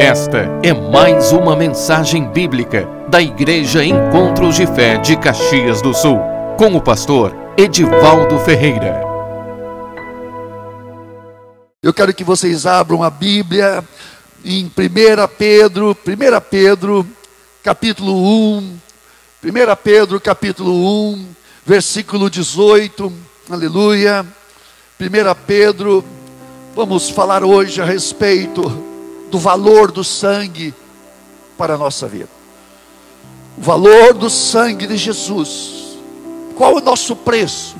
Esta 0.00 0.48
é 0.62 0.72
mais 0.72 1.30
uma 1.30 1.54
mensagem 1.54 2.26
bíblica 2.26 2.88
da 3.10 3.20
Igreja 3.20 3.84
Encontros 3.84 4.56
de 4.56 4.66
Fé 4.66 4.96
de 4.96 5.14
Caxias 5.14 5.82
do 5.82 5.92
Sul, 5.92 6.18
com 6.56 6.74
o 6.74 6.80
pastor 6.80 7.36
Edivaldo 7.54 8.38
Ferreira. 8.38 8.98
Eu 11.82 11.92
quero 11.92 12.14
que 12.14 12.24
vocês 12.24 12.64
abram 12.64 13.02
a 13.02 13.10
Bíblia 13.10 13.84
em 14.42 14.64
1 14.64 14.70
Pedro, 15.36 15.90
1 15.90 16.40
Pedro, 16.48 17.06
capítulo 17.62 18.56
1, 18.56 18.78
1 19.44 19.76
Pedro, 19.84 20.18
capítulo 20.18 21.12
1, 21.12 21.26
versículo 21.66 22.30
18, 22.30 23.12
aleluia. 23.50 24.24
1 24.98 25.06
Pedro, 25.46 26.02
vamos 26.74 27.10
falar 27.10 27.44
hoje 27.44 27.82
a 27.82 27.84
respeito 27.84 28.89
do 29.30 29.38
valor 29.38 29.92
do 29.92 30.02
sangue 30.02 30.74
para 31.56 31.74
a 31.74 31.78
nossa 31.78 32.08
vida. 32.08 32.28
O 33.56 33.62
valor 33.62 34.14
do 34.14 34.28
sangue 34.28 34.86
de 34.86 34.96
Jesus. 34.96 35.98
Qual 36.56 36.76
o 36.76 36.80
nosso 36.80 37.14
preço? 37.14 37.76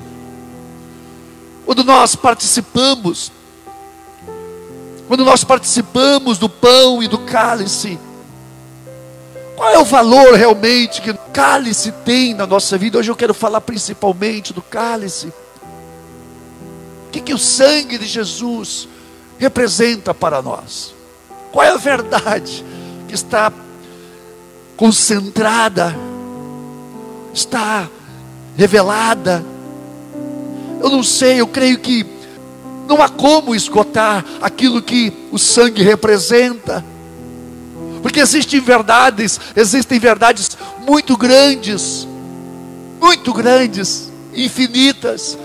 Quando 1.65 1.83
nós 1.83 2.15
participamos, 2.15 3.31
quando 5.07 5.25
nós 5.25 5.43
participamos 5.43 6.37
do 6.37 6.49
pão 6.49 7.03
e 7.03 7.07
do 7.07 7.19
cálice, 7.19 7.99
qual 9.55 9.69
é 9.69 9.77
o 9.77 9.85
valor 9.85 10.33
realmente 10.33 11.01
que 11.01 11.11
o 11.11 11.17
cálice 11.33 11.91
tem 12.03 12.33
na 12.33 12.47
nossa 12.47 12.77
vida? 12.77 12.97
Hoje 12.97 13.11
eu 13.11 13.15
quero 13.15 13.33
falar 13.33 13.61
principalmente 13.61 14.53
do 14.53 14.61
cálice. 14.61 15.27
O 17.07 17.11
que, 17.11 17.21
que 17.21 17.33
o 17.33 17.37
sangue 17.37 17.97
de 17.97 18.07
Jesus 18.07 18.87
representa 19.37 20.13
para 20.13 20.41
nós? 20.41 20.95
Qual 21.51 21.65
é 21.65 21.69
a 21.69 21.77
verdade 21.77 22.63
que 23.07 23.13
está 23.13 23.51
concentrada, 24.77 25.95
está 27.33 27.89
revelada? 28.55 29.43
Eu 30.79 30.89
não 30.89 31.03
sei, 31.03 31.41
eu 31.41 31.47
creio 31.47 31.77
que 31.79 32.05
não 32.87 33.01
há 33.01 33.09
como 33.09 33.53
esgotar 33.53 34.25
aquilo 34.41 34.81
que 34.81 35.11
o 35.31 35.37
sangue 35.37 35.83
representa. 35.83 36.83
Porque 38.01 38.19
existem 38.19 38.59
verdades, 38.59 39.39
existem 39.55 39.99
verdades 39.99 40.57
muito 40.87 41.15
grandes, 41.15 42.07
muito 42.99 43.33
grandes, 43.33 44.09
infinitas, 44.33 45.37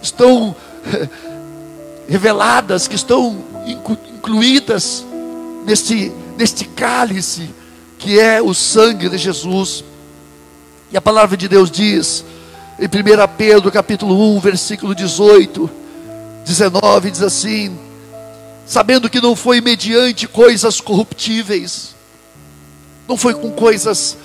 estão 0.00 0.54
reveladas, 2.06 2.86
que 2.86 2.94
estão 2.94 3.42
incluídas 3.66 5.04
neste, 5.70 6.12
neste 6.36 6.64
cálice 6.64 7.48
que 7.96 8.18
é 8.18 8.42
o 8.42 8.52
sangue 8.52 9.08
de 9.08 9.16
Jesus. 9.16 9.84
E 10.90 10.96
a 10.96 11.00
palavra 11.00 11.36
de 11.36 11.46
Deus 11.46 11.70
diz, 11.70 12.24
em 12.78 12.86
1 12.86 12.88
Pedro 13.36 13.70
capítulo 13.70 14.36
1, 14.36 14.40
versículo 14.40 14.94
18, 14.94 15.70
19, 16.44 17.10
diz 17.12 17.22
assim: 17.22 17.78
sabendo 18.66 19.08
que 19.08 19.20
não 19.20 19.36
foi 19.36 19.60
mediante 19.60 20.26
coisas 20.26 20.80
corruptíveis, 20.80 21.94
não 23.06 23.16
foi 23.16 23.34
com 23.34 23.52
coisas 23.52 24.16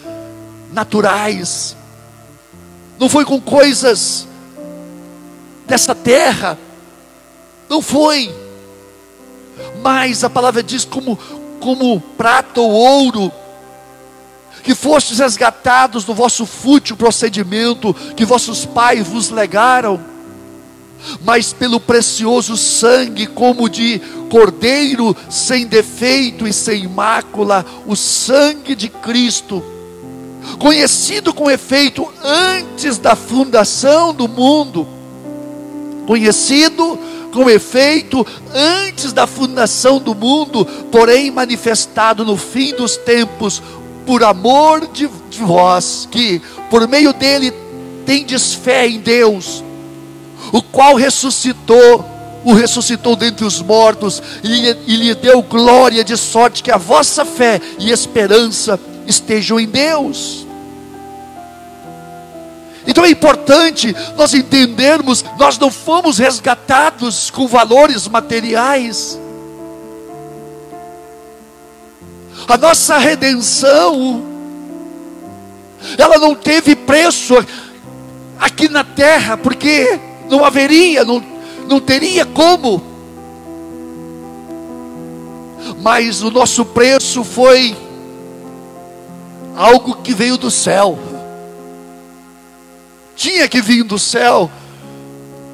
naturais, 0.73 1.75
não 2.97 3.07
foi 3.07 3.23
com 3.23 3.39
coisas 3.39 4.27
dessa 5.67 5.93
terra, 5.93 6.57
não 7.69 7.83
foi 7.83 8.33
mas 9.85 10.23
a 10.23 10.29
palavra 10.31 10.63
diz 10.63 10.83
como, 10.83 11.15
como 11.59 12.01
prata 12.17 12.59
ou 12.59 12.71
ouro, 12.71 13.31
que 14.63 14.73
fostes 14.73 15.19
resgatados 15.19 16.03
do 16.03 16.11
vosso 16.11 16.43
fútil 16.43 16.97
procedimento 16.97 17.95
que 18.15 18.25
vossos 18.25 18.65
pais 18.65 19.07
vos 19.07 19.29
legaram, 19.29 19.99
mas 21.23 21.53
pelo 21.53 21.79
precioso 21.79 22.57
sangue, 22.57 23.27
como 23.27 23.69
de 23.69 24.01
cordeiro 24.27 25.15
sem 25.29 25.67
defeito 25.67 26.47
e 26.47 26.51
sem 26.51 26.87
mácula, 26.87 27.63
o 27.85 27.95
sangue 27.95 28.73
de 28.73 28.89
Cristo, 28.89 29.63
conhecido 30.57 31.31
com 31.31 31.51
efeito 31.51 32.11
antes 32.23 32.97
da 32.97 33.15
fundação 33.15 34.15
do 34.15 34.27
mundo, 34.27 34.87
conhecido 36.07 36.97
com 37.35 37.49
efeito 37.49 38.25
antes 38.53 39.11
da 39.11 39.27
fundação 39.27 39.99
do 39.99 40.15
mundo, 40.15 40.63
porém 40.89 41.29
manifestado 41.29 42.23
no 42.23 42.37
fim 42.37 42.73
dos 42.73 42.95
tempos, 42.95 43.61
por 44.05 44.23
amor 44.23 44.87
de, 44.87 45.09
de 45.29 45.39
vós, 45.39 46.07
que 46.09 46.41
por 46.69 46.87
meio 46.87 47.11
dele 47.11 47.53
tendes 48.05 48.53
fé 48.53 48.87
em 48.87 48.99
Deus, 49.01 49.61
o 50.53 50.61
qual 50.61 50.95
ressuscitou, 50.95 52.05
o 52.45 52.53
ressuscitou 52.53 53.17
dentre 53.17 53.43
os 53.43 53.61
mortos 53.61 54.23
e, 54.41 54.69
e 54.87 54.95
lhe 54.95 55.13
deu 55.13 55.41
glória, 55.41 56.05
de 56.05 56.15
sorte 56.15 56.63
que 56.63 56.71
a 56.71 56.77
vossa 56.77 57.25
fé 57.25 57.59
e 57.77 57.91
esperança 57.91 58.79
estejam 59.05 59.59
em 59.59 59.67
Deus. 59.67 60.44
Então 62.87 63.03
é 63.03 63.09
importante 63.09 63.95
nós 64.15 64.33
entendermos, 64.33 65.25
nós 65.39 65.57
não 65.57 65.71
fomos 65.71 66.19
resgatados 66.19 67.31
com 67.31 67.47
valores 67.47 68.07
materiais. 68.07 69.19
A 72.47 72.57
nossa 72.57 72.97
redenção, 72.99 74.23
ela 75.97 76.19
não 76.19 76.35
teve 76.35 76.75
preço 76.75 77.33
aqui 78.39 78.69
na 78.69 78.83
terra, 78.83 79.35
porque 79.35 79.99
não 80.29 80.45
haveria, 80.45 81.03
não, 81.03 81.23
não 81.67 81.79
teria 81.79 82.23
como. 82.23 82.83
Mas 85.81 86.21
o 86.21 86.29
nosso 86.29 86.63
preço 86.65 87.23
foi 87.23 87.75
algo 89.55 89.95
que 90.03 90.13
veio 90.13 90.37
do 90.37 90.51
céu 90.51 91.14
tinha 93.15 93.47
que 93.47 93.61
vir 93.61 93.83
do 93.83 93.97
céu, 93.97 94.49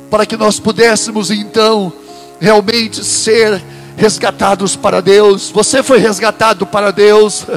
para 0.10 0.26
que 0.26 0.36
nós 0.36 0.60
pudéssemos 0.60 1.32
então 1.32 1.94
realmente 2.40 3.04
ser 3.04 3.62
resgatados 3.96 4.76
para 4.76 5.02
Deus. 5.02 5.50
Você 5.52 5.84
foi 5.84 6.00
resgatado 6.00 6.66
para 6.66 6.92
Deus. 6.92 7.46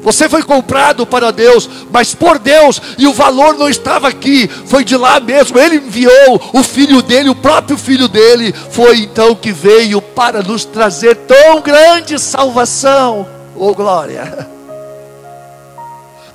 Você 0.00 0.28
foi 0.28 0.44
comprado 0.44 1.04
para 1.04 1.32
Deus, 1.32 1.68
mas 1.90 2.14
por 2.14 2.38
Deus, 2.38 2.80
e 2.96 3.06
o 3.08 3.12
valor 3.12 3.58
não 3.58 3.68
estava 3.68 4.06
aqui, 4.08 4.48
foi 4.48 4.84
de 4.84 4.96
lá 4.96 5.18
mesmo. 5.18 5.58
Ele 5.58 5.76
enviou 5.76 6.40
o 6.52 6.62
filho 6.62 7.02
dele, 7.02 7.28
o 7.28 7.34
próprio 7.34 7.76
filho 7.76 8.06
dele, 8.06 8.54
foi 8.70 9.00
então 9.00 9.34
que 9.34 9.52
veio 9.52 10.00
para 10.00 10.40
nos 10.40 10.64
trazer 10.64 11.16
tão 11.16 11.60
grande 11.60 12.16
salvação. 12.18 13.26
Oh 13.56 13.74
glória! 13.74 14.48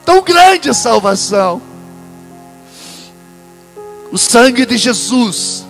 Tão 0.06 0.22
grande 0.22 0.74
salvação. 0.75 1.62
O 4.13 4.18
sangue 4.19 4.63
de 4.63 4.78
Jesus, 4.78 5.66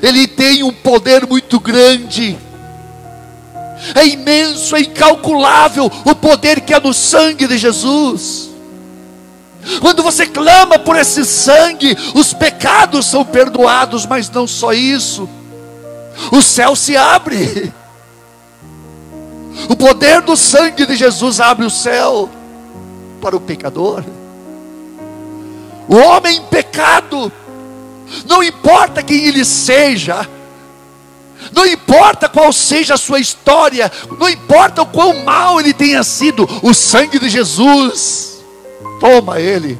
ele 0.00 0.28
tem 0.28 0.62
um 0.62 0.72
poder 0.72 1.26
muito 1.26 1.58
grande. 1.58 2.38
É 3.92 4.06
imenso, 4.06 4.76
é 4.76 4.82
incalculável 4.82 5.90
o 6.04 6.14
poder 6.14 6.60
que 6.60 6.72
há 6.72 6.78
no 6.78 6.94
sangue 6.94 7.48
de 7.48 7.58
Jesus. 7.58 8.50
Quando 9.80 10.00
você 10.00 10.26
clama 10.26 10.78
por 10.78 10.94
esse 10.94 11.24
sangue, 11.24 11.96
os 12.14 12.32
pecados 12.32 13.06
são 13.06 13.24
perdoados, 13.24 14.06
mas 14.06 14.30
não 14.30 14.46
só 14.46 14.72
isso. 14.72 15.28
O 16.30 16.40
céu 16.40 16.76
se 16.76 16.96
abre. 16.96 17.72
O 19.68 19.74
poder 19.74 20.20
do 20.20 20.36
sangue 20.36 20.86
de 20.86 20.94
Jesus 20.94 21.40
abre 21.40 21.66
o 21.66 21.70
céu 21.70 22.30
para 23.20 23.36
o 23.36 23.40
pecador. 23.40 24.04
O 25.88 25.96
homem 25.96 26.38
em 26.38 26.42
pecado, 26.42 27.32
não 28.26 28.42
importa 28.42 29.02
quem 29.02 29.24
ele 29.24 29.44
seja, 29.44 30.28
não 31.50 31.66
importa 31.66 32.28
qual 32.28 32.52
seja 32.52 32.94
a 32.94 32.98
sua 32.98 33.18
história, 33.18 33.90
não 34.18 34.28
importa 34.28 34.82
o 34.82 34.86
quão 34.86 35.24
mal 35.24 35.58
ele 35.58 35.74
tenha 35.74 36.02
sido, 36.04 36.48
o 36.62 36.72
sangue 36.72 37.18
de 37.18 37.28
Jesus. 37.28 38.42
Toma 39.00 39.40
ele. 39.40 39.78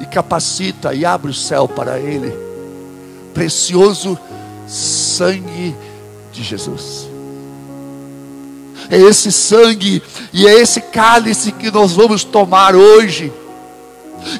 E 0.00 0.06
capacita 0.06 0.94
e 0.94 1.04
abre 1.04 1.30
o 1.30 1.34
céu 1.34 1.68
para 1.68 1.98
ele. 1.98 2.34
Precioso 3.34 4.18
sangue 4.66 5.76
de 6.32 6.42
Jesus. 6.42 7.08
É 8.88 8.98
esse 8.98 9.30
sangue 9.32 10.02
e 10.32 10.46
é 10.46 10.54
esse 10.54 10.80
cálice 10.80 11.52
que 11.52 11.70
nós 11.70 11.92
vamos 11.92 12.24
tomar 12.24 12.74
hoje 12.74 13.32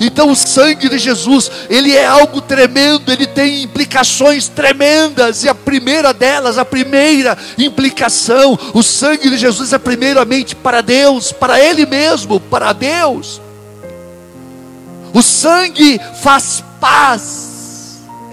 Então 0.00 0.30
o 0.30 0.36
sangue 0.36 0.88
de 0.88 0.98
Jesus, 0.98 1.50
ele 1.68 1.94
é 1.94 2.06
algo 2.06 2.40
tremendo, 2.40 3.12
ele 3.12 3.26
tem 3.26 3.62
implicações 3.62 4.48
tremendas, 4.48 5.44
e 5.44 5.48
a 5.48 5.54
primeira 5.54 6.12
delas, 6.12 6.58
a 6.58 6.64
primeira 6.64 7.36
implicação, 7.58 8.58
o 8.74 8.82
sangue 8.82 9.30
de 9.30 9.36
Jesus 9.36 9.72
é 9.72 9.78
primeiramente 9.78 10.54
para 10.54 10.80
Deus, 10.80 11.32
para 11.32 11.60
ele 11.60 11.86
mesmo, 11.86 12.40
para 12.40 12.72
Deus. 12.72 13.40
O 15.12 15.22
sangue 15.22 16.00
faz 16.22 16.62
paz 16.80 17.56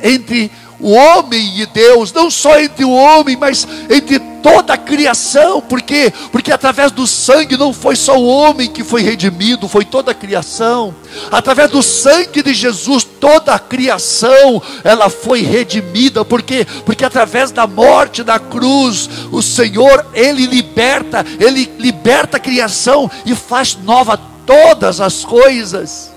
entre 0.04 0.52
o 0.84 0.92
homem 0.92 1.62
e 1.62 1.66
Deus, 1.66 2.12
não 2.12 2.30
só 2.30 2.60
entre 2.60 2.84
o 2.84 2.92
homem, 2.92 3.38
mas 3.38 3.66
entre 3.90 4.20
toda 4.20 4.74
a 4.74 4.78
criação, 4.78 5.62
por 5.62 5.82
quê? 5.82 6.12
Porque 6.30 6.52
através 6.52 6.92
do 6.92 7.08
sangue 7.08 7.56
não 7.56 7.72
foi 7.72 7.96
só 7.96 8.20
o 8.20 8.28
homem 8.28 8.70
que 8.70 8.84
foi 8.84 9.02
redimido, 9.02 9.70
foi 9.70 9.86
toda 9.86 10.12
a 10.12 10.14
criação. 10.14 10.94
Através 11.32 11.72
do 11.72 11.82
sangue 11.82 12.44
de 12.44 12.54
Jesus, 12.54 13.06
toda 13.06 13.54
a 13.54 13.60
criação, 13.60 14.62
ela 14.84 15.10
foi 15.10 15.42
redimida, 15.42 16.26
por 16.26 16.42
quê? 16.42 16.68
Porque 16.86 17.06
através 17.06 17.50
da 17.52 17.66
morte 17.66 18.22
da 18.22 18.38
cruz, 18.38 19.10
o 19.32 19.42
Senhor, 19.42 20.06
ele 20.14 20.46
liberta, 20.46 21.26
ele 21.40 21.72
liberta 21.80 22.36
a 22.36 22.42
criação 22.42 23.10
e 23.26 23.34
faz 23.34 23.78
nova 23.82 24.20
todas 24.46 25.00
as 25.00 25.24
coisas. 25.24 26.12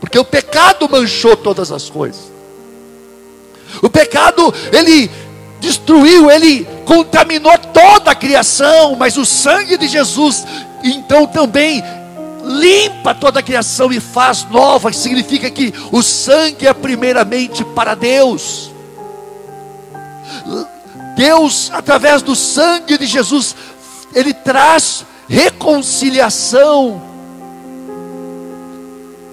Porque 0.00 0.18
o 0.18 0.24
pecado 0.24 0.88
manchou 0.90 1.36
todas 1.36 1.70
as 1.70 1.88
coisas. 1.88 2.35
O 3.82 3.90
pecado, 3.90 4.52
ele 4.72 5.10
destruiu, 5.60 6.30
ele 6.30 6.66
contaminou 6.84 7.56
toda 7.58 8.10
a 8.10 8.14
criação, 8.14 8.94
mas 8.96 9.16
o 9.16 9.24
sangue 9.24 9.76
de 9.76 9.88
Jesus, 9.88 10.46
então 10.82 11.26
também 11.26 11.82
limpa 12.44 13.14
toda 13.14 13.40
a 13.40 13.42
criação 13.42 13.92
e 13.92 13.98
faz 13.98 14.46
nova, 14.50 14.92
significa 14.92 15.50
que 15.50 15.74
o 15.90 16.02
sangue 16.02 16.66
é 16.66 16.72
primeiramente 16.72 17.64
para 17.64 17.94
Deus. 17.94 18.70
Deus, 21.16 21.70
através 21.72 22.22
do 22.22 22.36
sangue 22.36 22.98
de 22.98 23.06
Jesus, 23.06 23.56
ele 24.14 24.32
traz 24.32 25.04
reconciliação 25.28 27.02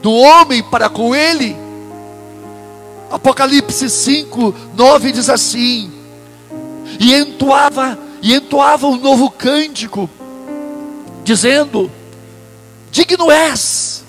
do 0.02 0.12
homem 0.12 0.64
para 0.64 0.90
com 0.90 1.16
ele. 1.16 1.63
Apocalipse 3.14 3.92
5, 3.92 4.56
9 4.76 5.12
diz 5.12 5.30
assim: 5.30 5.92
E 7.00 7.14
entoava, 7.14 7.96
e 8.24 8.34
entoava 8.34 8.88
um 8.88 8.98
novo 8.98 9.30
cântico, 9.30 10.10
dizendo: 11.24 11.92
Digno 12.90 13.30
és 13.30 14.04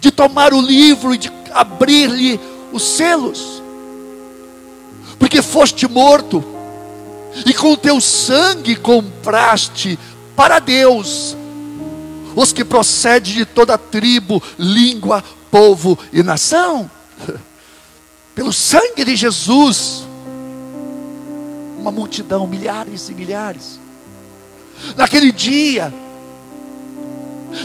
de 0.00 0.10
tomar 0.10 0.54
o 0.54 0.62
livro 0.62 1.14
e 1.14 1.18
de 1.18 1.30
abrir-lhe 1.52 2.40
os 2.72 2.82
selos, 2.82 3.62
porque 5.18 5.42
foste 5.42 5.86
morto, 5.86 6.42
e 7.44 7.52
com 7.52 7.74
o 7.74 7.76
teu 7.76 8.00
sangue 8.00 8.76
compraste 8.76 9.98
para 10.34 10.58
Deus 10.58 11.36
os 12.34 12.50
que 12.50 12.64
procedem 12.64 13.34
de 13.34 13.44
toda 13.44 13.76
tribo, 13.76 14.42
língua, 14.58 15.22
povo 15.50 15.98
e 16.10 16.22
nação 16.22 16.90
pelo 18.38 18.52
sangue 18.52 19.04
de 19.04 19.16
Jesus, 19.16 20.06
uma 21.76 21.90
multidão, 21.90 22.46
milhares 22.46 23.08
e 23.08 23.12
milhares. 23.12 23.80
Naquele 24.96 25.32
dia, 25.32 25.92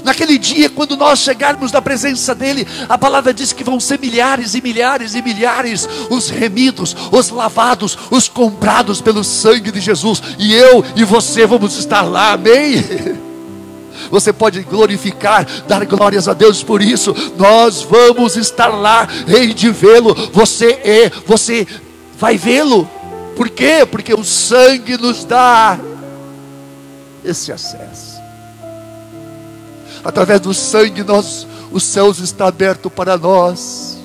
naquele 0.03 0.35
dia, 0.39 0.71
quando 0.71 0.97
nós 0.97 1.19
chegarmos 1.19 1.71
na 1.71 1.79
presença 1.79 2.33
dEle, 2.33 2.67
a 2.89 2.97
palavra 2.97 3.31
diz 3.31 3.53
que 3.53 3.63
vão 3.63 3.79
ser 3.79 3.99
milhares 3.99 4.55
e 4.55 4.61
milhares 4.63 5.13
e 5.13 5.21
milhares 5.21 5.87
os 6.09 6.31
remidos, 6.31 6.95
os 7.11 7.29
lavados, 7.29 7.95
os 8.09 8.27
comprados 8.27 8.99
pelo 8.99 9.23
sangue 9.23 9.71
de 9.71 9.79
Jesus, 9.79 10.23
e 10.39 10.55
eu 10.55 10.83
e 10.95 11.03
você 11.03 11.45
vamos 11.45 11.77
estar 11.77 12.01
lá, 12.01 12.31
amém? 12.31 12.83
Você 14.09 14.31
pode 14.31 14.61
glorificar, 14.61 15.45
dar 15.67 15.85
glórias 15.85 16.27
a 16.27 16.33
Deus 16.33 16.63
por 16.63 16.81
isso. 16.81 17.15
Nós 17.37 17.81
vamos 17.81 18.35
estar 18.35 18.67
lá, 18.67 19.07
rei 19.27 19.53
de 19.53 19.69
vê-lo. 19.69 20.13
Você 20.31 20.79
é, 20.83 21.11
você 21.25 21.67
vai 22.17 22.37
vê-lo. 22.37 22.89
Por 23.35 23.49
quê? 23.49 23.85
Porque 23.89 24.13
o 24.13 24.23
sangue 24.23 24.97
nos 24.97 25.25
dá 25.25 25.79
esse 27.23 27.51
acesso. 27.51 28.21
Através 30.03 30.39
do 30.41 30.53
sangue 30.53 31.03
nós 31.03 31.47
os 31.71 31.83
céus 31.83 32.19
está 32.19 32.47
aberto 32.47 32.89
para 32.89 33.17
nós. 33.17 33.97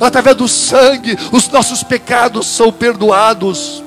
Através 0.00 0.36
do 0.36 0.48
sangue 0.48 1.16
os 1.32 1.48
nossos 1.48 1.82
pecados 1.82 2.46
são 2.46 2.70
perdoados. 2.70 3.82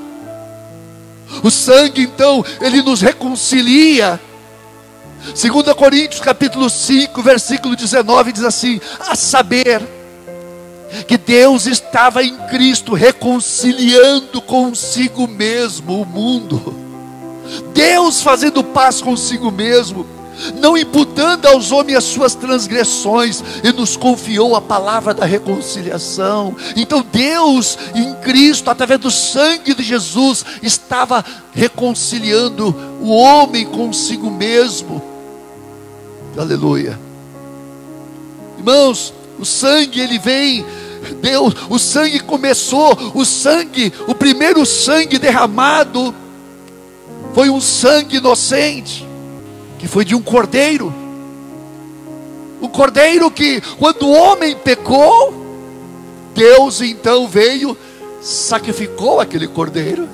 O 1.44 1.52
sangue 1.52 2.02
então 2.02 2.44
ele 2.60 2.82
nos 2.82 3.02
reconcilia 3.02 4.20
2 5.22 5.74
Coríntios 5.76 6.20
capítulo 6.20 6.70
5, 6.70 7.22
versículo 7.22 7.76
19 7.76 8.32
diz 8.32 8.44
assim: 8.44 8.82
a 9.00 9.16
saber 9.16 9.82
que 11.08 11.18
Deus 11.18 11.68
estava 11.68 12.24
em 12.24 12.36
Cristo 12.48 12.94
reconciliando 12.94 14.42
consigo 14.42 15.28
mesmo 15.28 16.02
o 16.02 16.06
mundo. 16.06 16.76
Deus 17.74 18.22
fazendo 18.22 18.64
paz 18.64 19.02
consigo 19.02 19.52
mesmo, 19.52 20.06
não 20.60 20.78
imputando 20.78 21.46
aos 21.46 21.72
homens 21.72 22.00
as 22.00 22.04
suas 22.06 22.34
transgressões, 22.34 23.44
e 23.64 23.72
nos 23.72 23.96
confiou 23.96 24.56
a 24.56 24.62
palavra 24.62 25.14
da 25.14 25.26
reconciliação. 25.26 26.56
Então 26.76 27.06
Deus 27.12 27.78
em 27.94 28.14
Cristo, 28.16 28.70
através 28.70 29.00
do 29.00 29.12
sangue 29.12 29.74
de 29.74 29.84
Jesus, 29.84 30.44
estava 30.62 31.24
reconciliando 31.54 32.76
o 33.02 33.12
homem 33.12 33.66
consigo 33.66 34.30
mesmo. 34.32 35.11
Aleluia. 36.38 36.98
Irmãos, 38.58 39.14
o 39.40 39.46
sangue 39.46 40.00
ele 40.00 40.18
vem 40.20 40.66
Deus, 41.22 41.54
o 41.70 41.80
sangue 41.80 42.20
começou, 42.20 42.98
o 43.16 43.26
sangue, 43.26 43.92
o 44.08 44.14
primeiro 44.14 44.66
sangue 44.66 45.18
derramado 45.18 46.14
foi 47.34 47.50
um 47.50 47.60
sangue 47.60 48.18
inocente, 48.18 49.08
que 49.80 49.88
foi 49.88 50.06
de 50.06 50.14
um 50.14 50.22
cordeiro. 50.22 50.94
O 52.62 52.70
cordeiro 52.70 53.32
que, 53.32 53.62
quando 53.80 54.04
o 54.04 54.12
homem 54.12 54.56
pecou, 54.56 55.34
Deus 56.36 56.82
então 56.82 57.28
veio, 57.28 57.76
sacrificou 58.22 59.20
aquele 59.20 59.48
cordeiro. 59.48 60.08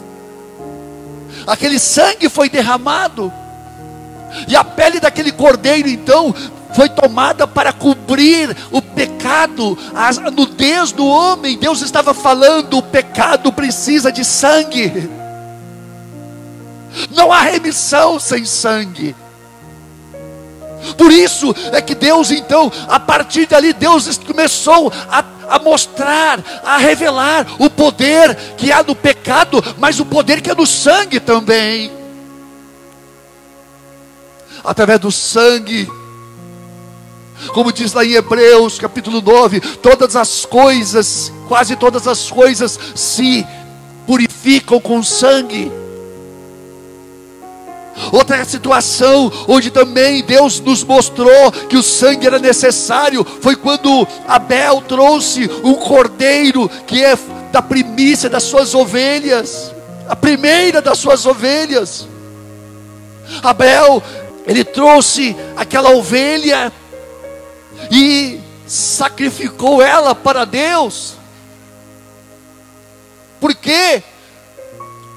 Aquele 1.46 1.80
sangue 1.80 2.30
foi 2.30 2.50
derramado 2.50 3.32
e 4.48 4.56
a 4.56 4.64
pele 4.64 5.00
daquele 5.00 5.32
cordeiro, 5.32 5.88
então, 5.88 6.34
foi 6.76 6.90
tomada 6.90 7.48
para 7.48 7.74
cobrir 7.74 8.56
o 8.72 8.82
pecado, 8.82 9.78
a 9.96 10.12
nudez 10.30 10.92
do 10.92 11.06
homem. 11.06 11.58
Deus 11.58 11.82
estava 11.82 12.14
falando: 12.14 12.78
o 12.78 12.84
pecado 12.84 13.52
precisa 13.52 14.12
de 14.12 14.24
sangue. 14.24 15.10
Não 17.12 17.32
há 17.32 17.42
remissão 17.42 18.20
sem 18.20 18.46
sangue. 18.46 19.16
Por 20.96 21.12
isso 21.12 21.54
é 21.72 21.82
que 21.82 21.96
Deus, 21.96 22.30
então, 22.32 22.72
a 22.88 23.00
partir 23.00 23.48
dali, 23.48 23.74
Deus 23.74 24.20
começou 24.20 24.94
a, 25.10 25.24
a, 25.50 25.60
mostrar, 25.60 26.40
a 26.64 26.78
revelar 26.78 27.48
o 27.58 27.70
poder 27.70 28.36
que 28.56 28.72
há 28.72 28.84
no 28.84 28.96
pecado, 28.96 29.64
mas 29.80 30.00
o 30.00 30.06
poder 30.06 30.42
que 30.42 30.52
há 30.52 30.56
no 30.56 30.68
sangue 30.68 31.20
também 31.20 31.97
através 34.64 35.00
do 35.00 35.12
sangue. 35.12 35.90
Como 37.54 37.72
diz 37.72 37.94
lá 37.94 38.04
em 38.04 38.14
Hebreus 38.14 38.80
capítulo 38.80 39.22
9: 39.22 39.60
todas 39.60 40.16
as 40.16 40.46
coisas, 40.46 41.32
quase 41.48 41.76
todas 41.76 42.08
as 42.08 42.30
coisas, 42.30 42.80
se 42.96 43.46
purificam 44.06 44.80
com 44.80 45.04
sangue. 45.04 45.72
Outra 48.12 48.44
situação 48.46 49.32
onde 49.48 49.72
também 49.72 50.24
Deus 50.24 50.60
nos 50.60 50.84
mostrou 50.84 51.52
que 51.68 51.76
o 51.76 51.84
sangue 51.84 52.28
era 52.28 52.40
necessário 52.40 53.26
foi 53.42 53.56
quando 53.56 54.08
Abel 54.28 54.82
trouxe 54.82 55.50
um 55.64 55.74
cordeiro 55.74 56.70
que 56.86 57.04
é 57.04 57.18
da 57.52 57.62
primícia 57.62 58.30
das 58.30 58.44
suas 58.44 58.76
ovelhas, 58.76 59.74
a 60.08 60.16
primeira 60.16 60.82
das 60.82 61.00
suas 61.00 61.26
ovelhas. 61.26 62.08
Abel 63.44 64.02
ele 64.48 64.64
trouxe 64.64 65.36
aquela 65.58 65.92
ovelha 65.92 66.72
e 67.92 68.40
sacrificou 68.66 69.82
ela 69.82 70.16
para 70.16 70.46
Deus. 70.46 71.16
Por 73.42 73.54
quê? 73.54 74.02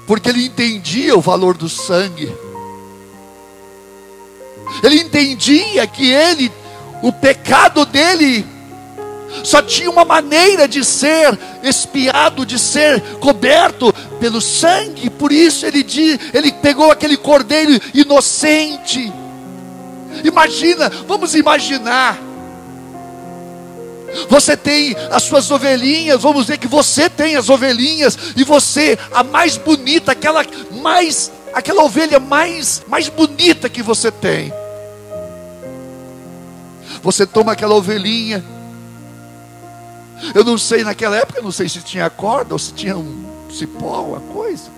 Porque 0.05 0.29
ele 0.29 0.45
entendia 0.45 1.17
o 1.17 1.21
valor 1.21 1.55
do 1.55 1.69
sangue. 1.69 2.31
Ele 4.83 4.99
entendia 4.99 5.87
que 5.87 6.11
ele 6.11 6.51
o 7.01 7.11
pecado 7.11 7.85
dele 7.85 8.45
só 9.43 9.61
tinha 9.61 9.89
uma 9.89 10.03
maneira 10.03 10.67
de 10.67 10.83
ser 10.83 11.39
espiado, 11.63 12.45
de 12.45 12.59
ser 12.59 13.01
coberto 13.19 13.93
pelo 14.19 14.41
sangue. 14.41 15.09
Por 15.09 15.31
isso 15.31 15.65
ele, 15.65 15.85
ele 16.33 16.51
pegou 16.51 16.91
aquele 16.91 17.17
cordeiro 17.17 17.79
inocente. 17.93 19.11
Imagina, 20.23 20.89
vamos 21.07 21.35
imaginar. 21.35 22.19
Você 24.29 24.57
tem 24.57 24.95
as 25.09 25.23
suas 25.23 25.49
ovelhinhas, 25.49 26.21
vamos 26.21 26.45
dizer 26.45 26.57
que 26.57 26.67
você 26.67 27.09
tem 27.09 27.35
as 27.35 27.49
ovelhinhas 27.49 28.17
e 28.35 28.43
você 28.43 28.99
a 29.13 29.23
mais 29.23 29.57
bonita, 29.57 30.11
aquela 30.11 30.45
mais 30.81 31.31
aquela 31.53 31.83
ovelha 31.83 32.19
mais 32.19 32.81
mais 32.87 33.07
bonita 33.07 33.69
que 33.69 33.81
você 33.81 34.11
tem. 34.11 34.53
Você 37.01 37.25
toma 37.25 37.53
aquela 37.53 37.75
ovelhinha. 37.75 38.43
Eu 40.35 40.43
não 40.43 40.57
sei 40.57 40.83
naquela 40.83 41.15
época, 41.15 41.41
não 41.41 41.51
sei 41.51 41.67
se 41.67 41.81
tinha 41.81 42.09
corda 42.09 42.53
ou 42.53 42.59
se 42.59 42.73
tinha 42.73 42.95
um 42.95 43.25
cipó, 43.51 44.01
uma 44.01 44.19
coisa. 44.19 44.69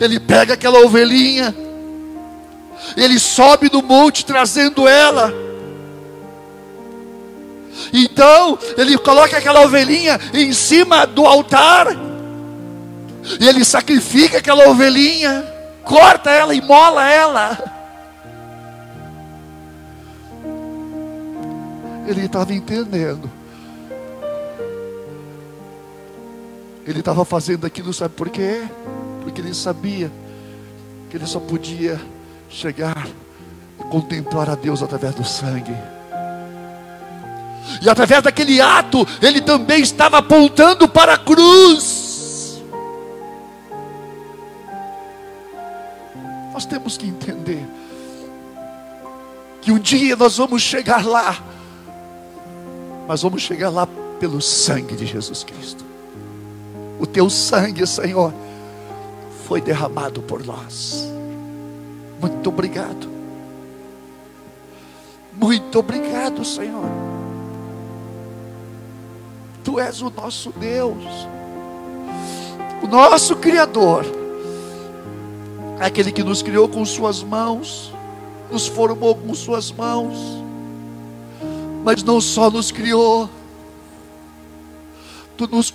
Ele 0.00 0.20
pega 0.20 0.54
aquela 0.54 0.80
ovelhinha, 0.80 1.54
ele 2.96 3.18
sobe 3.18 3.68
do 3.68 3.82
monte 3.82 4.24
trazendo 4.24 4.86
ela. 4.86 5.32
Então, 7.92 8.58
ele 8.76 8.98
coloca 8.98 9.36
aquela 9.36 9.62
ovelhinha 9.62 10.18
em 10.34 10.52
cima 10.52 11.06
do 11.06 11.26
altar. 11.26 11.86
E 13.40 13.46
ele 13.46 13.64
sacrifica 13.64 14.38
aquela 14.38 14.68
ovelhinha, 14.68 15.44
corta 15.84 16.30
ela 16.30 16.54
e 16.54 16.60
mola 16.60 17.08
ela. 17.10 17.58
Ele 22.06 22.24
estava 22.24 22.54
entendendo. 22.54 23.30
Ele 26.86 27.00
estava 27.00 27.22
fazendo 27.22 27.66
aquilo, 27.66 27.92
sabe 27.92 28.14
por 28.14 28.30
quê? 28.30 28.62
Porque 29.22 29.42
ele 29.42 29.52
sabia 29.52 30.10
que 31.10 31.16
ele 31.18 31.26
só 31.26 31.38
podia 31.38 32.00
chegar 32.48 33.06
e 33.78 33.84
contemplar 33.84 34.48
a 34.50 34.54
Deus 34.54 34.82
através 34.82 35.14
do 35.14 35.24
sangue. 35.24 35.76
E 37.82 37.88
através 37.88 38.22
daquele 38.22 38.60
ato, 38.60 39.06
ele 39.22 39.40
também 39.40 39.82
estava 39.82 40.18
apontando 40.18 40.88
para 40.88 41.14
a 41.14 41.18
cruz. 41.18 42.60
Nós 46.52 46.64
temos 46.64 46.96
que 46.96 47.06
entender 47.06 47.64
que 49.60 49.70
um 49.70 49.78
dia 49.78 50.16
nós 50.16 50.38
vamos 50.38 50.62
chegar 50.62 51.06
lá, 51.06 51.38
mas 53.06 53.22
vamos 53.22 53.42
chegar 53.42 53.68
lá 53.68 53.86
pelo 54.18 54.40
sangue 54.40 54.96
de 54.96 55.06
Jesus 55.06 55.44
Cristo. 55.44 55.84
O 56.98 57.06
teu 57.06 57.30
sangue, 57.30 57.86
Senhor, 57.86 58.32
foi 59.46 59.60
derramado 59.60 60.20
por 60.22 60.44
nós. 60.44 61.17
Muito 62.20 62.48
obrigado. 62.48 63.08
Muito 65.32 65.78
obrigado, 65.78 66.44
Senhor. 66.44 66.84
Tu 69.62 69.78
és 69.78 70.00
o 70.02 70.10
nosso 70.10 70.50
Deus, 70.50 71.04
o 72.82 72.86
nosso 72.86 73.36
Criador, 73.36 74.04
aquele 75.78 76.10
que 76.10 76.24
nos 76.24 76.42
criou 76.42 76.68
com 76.68 76.84
Suas 76.84 77.22
mãos, 77.22 77.92
nos 78.50 78.66
formou 78.66 79.14
com 79.14 79.34
Suas 79.34 79.70
mãos, 79.70 80.16
mas 81.84 82.02
não 82.02 82.20
só 82.20 82.50
nos 82.50 82.72
criou, 82.72 83.28
Tu 85.38 85.46
nos 85.46 85.72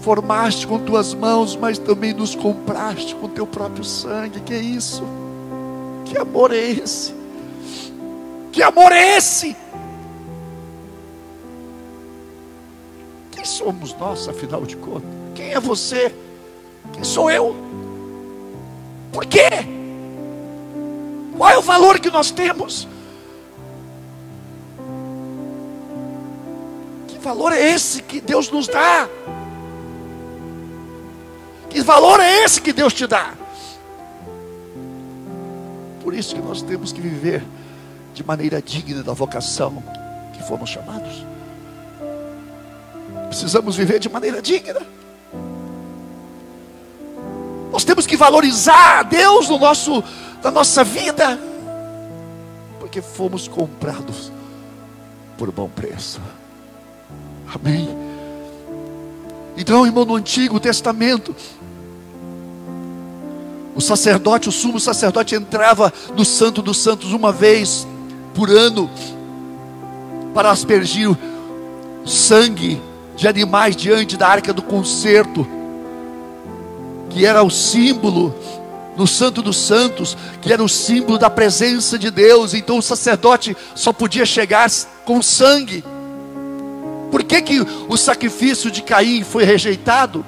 formaste 0.00 0.66
com 0.66 0.76
Tuas 0.80 1.14
mãos, 1.14 1.54
mas 1.54 1.78
também 1.78 2.12
nos 2.12 2.34
compraste 2.34 3.14
com 3.14 3.28
Teu 3.28 3.46
próprio 3.46 3.84
sangue. 3.84 4.40
Que 4.40 4.54
é 4.54 4.58
isso? 4.58 5.04
Que 6.12 6.18
amor 6.18 6.52
é 6.52 6.58
esse? 6.58 7.14
Que 8.52 8.62
amor 8.62 8.92
é 8.92 9.16
esse? 9.16 9.56
Quem 13.30 13.42
somos 13.46 13.94
nós, 13.94 14.28
afinal 14.28 14.60
de 14.66 14.76
contas? 14.76 15.08
Quem 15.34 15.54
é 15.54 15.58
você? 15.58 16.14
Quem 16.92 17.02
sou 17.02 17.30
eu? 17.30 17.56
Por 19.10 19.24
quê? 19.24 19.48
Qual 21.34 21.48
é 21.48 21.56
o 21.56 21.62
valor 21.62 21.98
que 21.98 22.10
nós 22.10 22.30
temos? 22.30 22.86
Que 27.08 27.16
valor 27.20 27.52
é 27.52 27.70
esse 27.70 28.02
que 28.02 28.20
Deus 28.20 28.50
nos 28.50 28.68
dá? 28.68 29.08
Que 31.70 31.80
valor 31.80 32.20
é 32.20 32.44
esse 32.44 32.60
que 32.60 32.70
Deus 32.70 32.92
te 32.92 33.06
dá? 33.06 33.32
Por 36.02 36.14
isso 36.14 36.34
que 36.34 36.40
nós 36.40 36.62
temos 36.62 36.92
que 36.92 37.00
viver 37.00 37.42
de 38.12 38.24
maneira 38.24 38.60
digna 38.60 39.02
da 39.02 39.12
vocação 39.12 39.82
que 40.32 40.42
fomos 40.42 40.68
chamados. 40.68 41.24
Precisamos 43.28 43.76
viver 43.76 43.98
de 43.98 44.08
maneira 44.08 44.42
digna. 44.42 44.80
Nós 47.70 47.84
temos 47.84 48.06
que 48.06 48.16
valorizar 48.16 48.98
a 48.98 49.02
Deus 49.02 49.48
no 49.48 49.58
nosso, 49.58 50.04
na 50.42 50.50
nossa 50.50 50.84
vida, 50.84 51.40
porque 52.78 53.00
fomos 53.00 53.48
comprados 53.48 54.30
por 55.38 55.50
bom 55.50 55.68
preço. 55.68 56.20
Amém. 57.54 57.88
Então, 59.56 59.86
irmão, 59.86 60.04
no 60.04 60.16
Antigo 60.16 60.60
Testamento, 60.60 61.34
o 63.74 63.80
sacerdote, 63.80 64.48
o 64.48 64.52
sumo 64.52 64.78
sacerdote, 64.78 65.34
entrava 65.34 65.92
no 66.16 66.24
Santo 66.24 66.60
dos 66.60 66.78
Santos 66.78 67.12
uma 67.12 67.32
vez 67.32 67.86
por 68.34 68.50
ano 68.50 68.90
para 70.34 70.50
aspergir 70.50 71.16
sangue 72.04 72.80
de 73.16 73.28
animais 73.28 73.76
diante 73.76 74.16
da 74.16 74.28
arca 74.28 74.52
do 74.52 74.62
concerto, 74.62 75.46
que 77.10 77.24
era 77.24 77.42
o 77.42 77.50
símbolo 77.50 78.34
no 78.96 79.06
Santo 79.06 79.42
dos 79.42 79.56
Santos, 79.56 80.16
que 80.40 80.52
era 80.52 80.62
o 80.62 80.68
símbolo 80.68 81.18
da 81.18 81.30
presença 81.30 81.98
de 81.98 82.10
Deus. 82.10 82.54
Então 82.54 82.78
o 82.78 82.82
sacerdote 82.82 83.56
só 83.74 83.92
podia 83.92 84.26
chegar 84.26 84.70
com 85.04 85.22
sangue. 85.22 85.84
Por 87.10 87.22
que, 87.22 87.40
que 87.42 87.60
o 87.60 87.96
sacrifício 87.96 88.70
de 88.70 88.82
Caim 88.82 89.22
foi 89.22 89.44
rejeitado? 89.44 90.24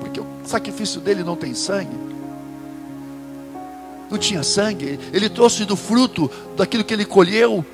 Porque 0.00 0.20
o 0.20 0.26
sacrifício 0.44 1.00
dele 1.00 1.24
não 1.24 1.36
tem 1.36 1.54
sangue. 1.54 2.15
Não 4.10 4.18
tinha 4.18 4.42
sangue, 4.42 4.98
ele 5.12 5.28
trouxe 5.28 5.64
do 5.64 5.76
fruto 5.76 6.30
daquilo 6.56 6.84
que 6.84 6.94
ele 6.94 7.04
colheu. 7.04 7.64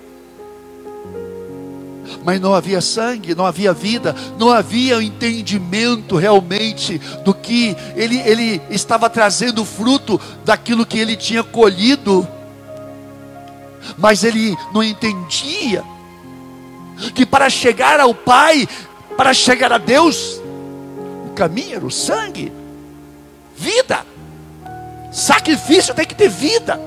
Mas 2.25 2.41
não 2.41 2.55
havia 2.55 2.81
sangue, 2.81 3.35
não 3.35 3.45
havia 3.45 3.73
vida, 3.73 4.15
não 4.39 4.51
havia 4.51 5.03
entendimento 5.03 6.17
realmente 6.17 6.99
do 7.25 7.35
que 7.35 7.77
ele, 7.97 8.19
ele 8.21 8.61
estava 8.71 9.11
trazendo 9.11 9.65
fruto 9.65 10.21
daquilo 10.45 10.87
que 10.87 10.99
ele 10.99 11.17
tinha 11.17 11.43
colhido, 11.43 12.27
mas 13.99 14.25
ele 14.25 14.57
não 14.73 14.83
entendia 14.83 15.83
que 17.15 17.27
para 17.27 17.51
chegar 17.51 17.99
ao 17.99 18.15
Pai, 18.15 18.69
para 19.17 19.35
chegar 19.35 19.73
a 19.73 19.79
Deus, 19.79 20.41
o 21.27 21.33
caminho 21.35 21.77
era 21.77 21.87
o 21.87 21.91
sangue, 21.91 22.53
vida, 23.57 24.07
sacrifício 25.13 25.95
tem 25.95 26.07
que 26.07 26.15
ter 26.15 26.29
vida. 26.29 26.81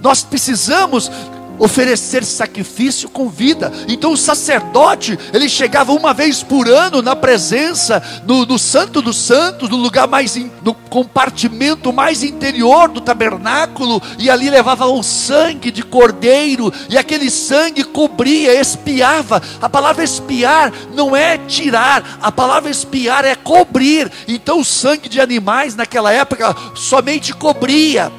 Nós 0.00 0.22
precisamos 0.22 1.10
oferecer 1.58 2.24
sacrifício 2.24 3.08
com 3.08 3.28
vida. 3.28 3.72
Então 3.88 4.12
o 4.12 4.16
sacerdote, 4.16 5.18
ele 5.32 5.48
chegava 5.48 5.92
uma 5.92 6.12
vez 6.12 6.42
por 6.42 6.68
ano 6.68 7.02
na 7.02 7.16
presença 7.16 8.02
no, 8.26 8.44
no 8.46 8.58
Santo 8.58 9.00
dos 9.00 9.16
Santos, 9.16 9.68
no 9.68 9.76
lugar 9.76 10.06
mais, 10.06 10.36
in, 10.36 10.50
no 10.62 10.74
compartimento 10.74 11.92
mais 11.92 12.22
interior 12.22 12.88
do 12.88 13.00
tabernáculo, 13.00 14.02
e 14.18 14.30
ali 14.30 14.50
levava 14.50 14.86
o 14.86 15.02
sangue 15.02 15.70
de 15.70 15.82
cordeiro, 15.82 16.72
e 16.88 16.98
aquele 16.98 17.30
sangue 17.30 17.84
cobria, 17.84 18.58
espiava. 18.60 19.42
A 19.60 19.68
palavra 19.68 20.04
espiar 20.04 20.72
não 20.94 21.14
é 21.14 21.38
tirar, 21.38 22.18
a 22.20 22.30
palavra 22.32 22.70
espiar 22.70 23.24
é 23.24 23.34
cobrir. 23.34 24.10
Então 24.26 24.60
o 24.60 24.64
sangue 24.64 25.08
de 25.08 25.20
animais 25.20 25.74
naquela 25.74 26.12
época 26.12 26.54
somente 26.74 27.32
cobria, 27.32 28.10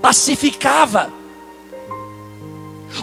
pacificava 0.00 1.21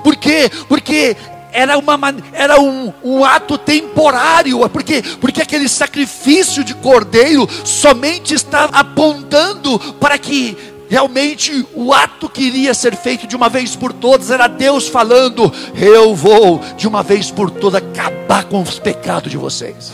por 0.03 0.15
quê? 0.15 0.50
Porque 0.67 1.15
era, 1.51 1.77
uma, 1.77 1.98
era 2.31 2.60
um, 2.60 2.93
um, 3.03 3.25
ato 3.25 3.58
temporário, 3.58 4.67
porque, 4.69 5.01
porque 5.19 5.41
aquele 5.41 5.67
sacrifício 5.67 6.63
de 6.63 6.74
cordeiro 6.75 7.48
somente 7.65 8.34
estava 8.34 8.77
apontando 8.77 9.79
para 9.96 10.17
que 10.17 10.55
realmente 10.89 11.65
o 11.75 11.93
ato 11.93 12.27
que 12.27 12.41
iria 12.41 12.74
ser 12.74 12.96
feito 12.96 13.27
de 13.27 13.36
uma 13.36 13.48
vez 13.48 13.75
por 13.75 13.93
todas 13.93 14.31
era 14.31 14.48
Deus 14.48 14.88
falando: 14.88 15.51
Eu 15.75 16.15
vou 16.15 16.60
de 16.75 16.88
uma 16.88 17.03
vez 17.03 17.31
por 17.31 17.50
todas 17.50 17.81
acabar 17.81 18.46
com 18.46 18.62
os 18.62 18.79
pecados 18.79 19.31
de 19.31 19.38
vocês. 19.38 19.93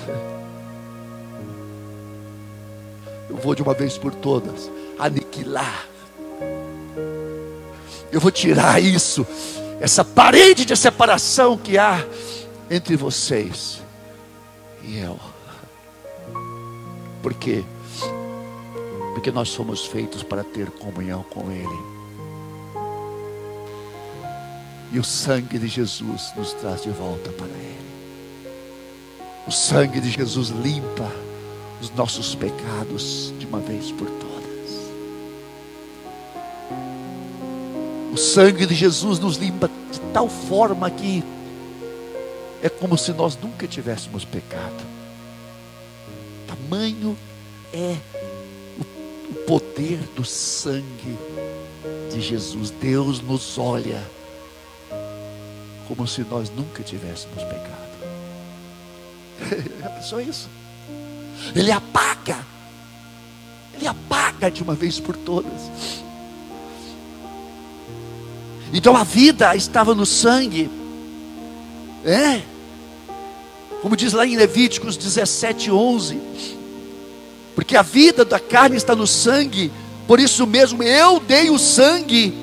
Eu 3.29 3.37
vou 3.37 3.53
de 3.53 3.61
uma 3.61 3.73
vez 3.73 3.97
por 3.97 4.13
todas 4.13 4.71
aniquilar. 4.97 5.85
Eu 8.11 8.21
vou 8.21 8.31
tirar 8.31 8.81
isso, 8.81 9.27
essa 9.79 10.03
parede 10.03 10.65
de 10.65 10.75
separação 10.75 11.57
que 11.57 11.77
há 11.77 12.05
entre 12.69 12.95
vocês 12.95 13.81
e 14.83 14.97
eu. 14.97 15.19
Por 17.21 17.33
quê? 17.33 17.63
Porque 19.13 19.31
nós 19.31 19.49
somos 19.49 19.85
feitos 19.85 20.23
para 20.23 20.43
ter 20.43 20.69
comunhão 20.71 21.23
com 21.23 21.51
Ele. 21.51 21.95
E 24.91 24.99
o 24.99 25.03
sangue 25.03 25.57
de 25.57 25.67
Jesus 25.67 26.31
nos 26.37 26.53
traz 26.53 26.83
de 26.83 26.89
volta 26.89 27.31
para 27.31 27.47
Ele. 27.47 27.85
O 29.47 29.51
sangue 29.51 29.99
de 29.99 30.09
Jesus 30.09 30.49
limpa 30.49 31.11
os 31.81 31.91
nossos 31.91 32.33
pecados 32.35 33.33
de 33.37 33.45
uma 33.45 33.59
vez 33.59 33.91
por 33.91 34.09
todas. 34.09 34.24
O 38.15 38.17
sangue 38.17 38.65
de 38.65 38.73
Jesus 38.73 39.19
nos 39.19 39.35
limpa 39.35 39.69
de 39.91 39.99
tal 40.13 40.29
forma 40.29 40.89
que 40.89 41.21
é 42.63 42.69
como 42.69 42.97
se 42.97 43.11
nós 43.11 43.37
nunca 43.37 43.67
tivéssemos 43.67 44.23
pecado. 44.23 44.85
Tamanho 46.47 47.17
é 47.73 47.97
poder 49.45 49.99
do 50.15 50.23
sangue 50.23 51.17
de 52.09 52.21
Jesus. 52.21 52.69
Deus 52.71 53.19
nos 53.19 53.57
olha 53.57 54.01
como 55.89 56.07
se 56.07 56.21
nós 56.21 56.49
nunca 56.49 56.83
tivéssemos 56.83 57.43
pecado. 57.43 57.95
É 59.83 59.99
só 60.01 60.21
isso. 60.21 60.47
Ele 61.53 61.69
apaga. 61.69 62.45
Ele 63.73 63.85
apaga 63.87 64.49
de 64.49 64.63
uma 64.63 64.73
vez 64.73 65.01
por 65.01 65.17
todas. 65.17 66.04
Então 68.75 68.95
a 68.95 69.03
vida 69.03 69.55
estava 69.55 69.95
no 69.95 70.05
sangue. 70.05 70.69
É. 72.05 72.41
Como 73.81 73.95
diz 73.95 74.13
lá 74.13 74.25
em 74.25 74.35
Levíticos 74.35 74.95
17, 74.95 75.71
11 75.71 76.35
porque 77.55 77.77
a 77.77 77.81
vida 77.81 78.25
da 78.25 78.37
carne 78.37 78.75
está 78.75 78.93
no 78.93 79.07
sangue, 79.07 79.71
por 80.05 80.19
isso 80.19 80.45
mesmo 80.45 80.83
eu 80.83 81.21
dei 81.21 81.49
o 81.49 81.57
sangue 81.57 82.37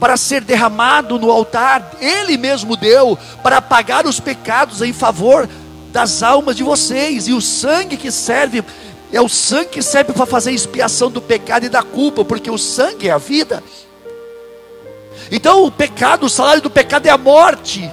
para 0.00 0.16
ser 0.16 0.40
derramado 0.40 1.18
no 1.18 1.30
altar, 1.30 1.92
Ele 2.00 2.38
mesmo 2.38 2.74
deu 2.74 3.18
para 3.42 3.60
pagar 3.60 4.06
os 4.06 4.18
pecados 4.18 4.80
em 4.80 4.94
favor 4.94 5.48
das 5.92 6.22
almas 6.22 6.56
de 6.56 6.62
vocês, 6.62 7.28
e 7.28 7.32
o 7.32 7.40
sangue 7.40 7.96
que 7.96 8.10
serve 8.10 8.64
é 9.12 9.20
o 9.20 9.28
sangue 9.28 9.70
que 9.70 9.82
serve 9.82 10.12
para 10.12 10.26
fazer 10.26 10.52
expiação 10.52 11.10
do 11.10 11.20
pecado 11.20 11.66
e 11.66 11.68
da 11.68 11.82
culpa, 11.82 12.24
porque 12.24 12.50
o 12.50 12.58
sangue 12.58 13.08
é 13.08 13.12
a 13.12 13.18
vida. 13.18 13.62
Então 15.30 15.64
o 15.64 15.70
pecado, 15.70 16.26
o 16.26 16.30
salário 16.30 16.62
do 16.62 16.70
pecado 16.70 17.06
é 17.06 17.10
a 17.10 17.18
morte. 17.18 17.90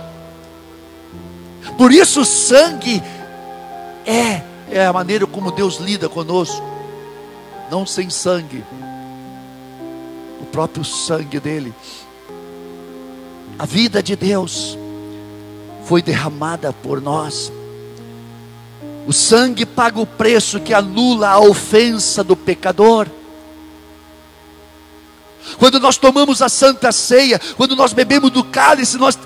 Por 1.78 1.92
isso 1.92 2.22
o 2.22 2.26
sangue 2.26 3.02
é 4.06 4.42
é 4.74 4.88
a 4.88 4.94
maneira 4.94 5.28
como 5.28 5.52
Deus 5.52 5.78
lida 5.78 6.10
conosco, 6.10 6.66
não 7.70 7.86
sem 7.86 8.10
sangue, 8.10 8.64
o 10.42 10.46
próprio 10.46 10.84
sangue 10.84 11.40
dele. 11.40 11.74
A 13.58 13.68
vida 13.68 14.02
de 14.02 14.16
Deus 14.16 14.78
foi 15.86 16.02
derramada 16.02 16.74
por 16.74 17.00
nós. 17.00 17.52
O 19.06 19.14
sangue 19.14 19.66
paga 19.66 20.00
o 20.00 20.08
preço 20.08 20.60
que 20.60 20.74
anula 20.74 21.30
a 21.30 21.40
ofensa 21.40 22.24
do 22.24 22.36
pecador. 22.36 23.08
Quando 25.58 25.80
nós 25.80 25.98
tomamos 25.98 26.42
a 26.42 26.50
santa 26.50 26.92
ceia, 26.92 27.40
quando 27.56 27.76
nós 27.76 27.94
bebemos 27.94 28.32
do 28.32 28.44
cálice, 28.44 28.98
nós, 28.98 29.18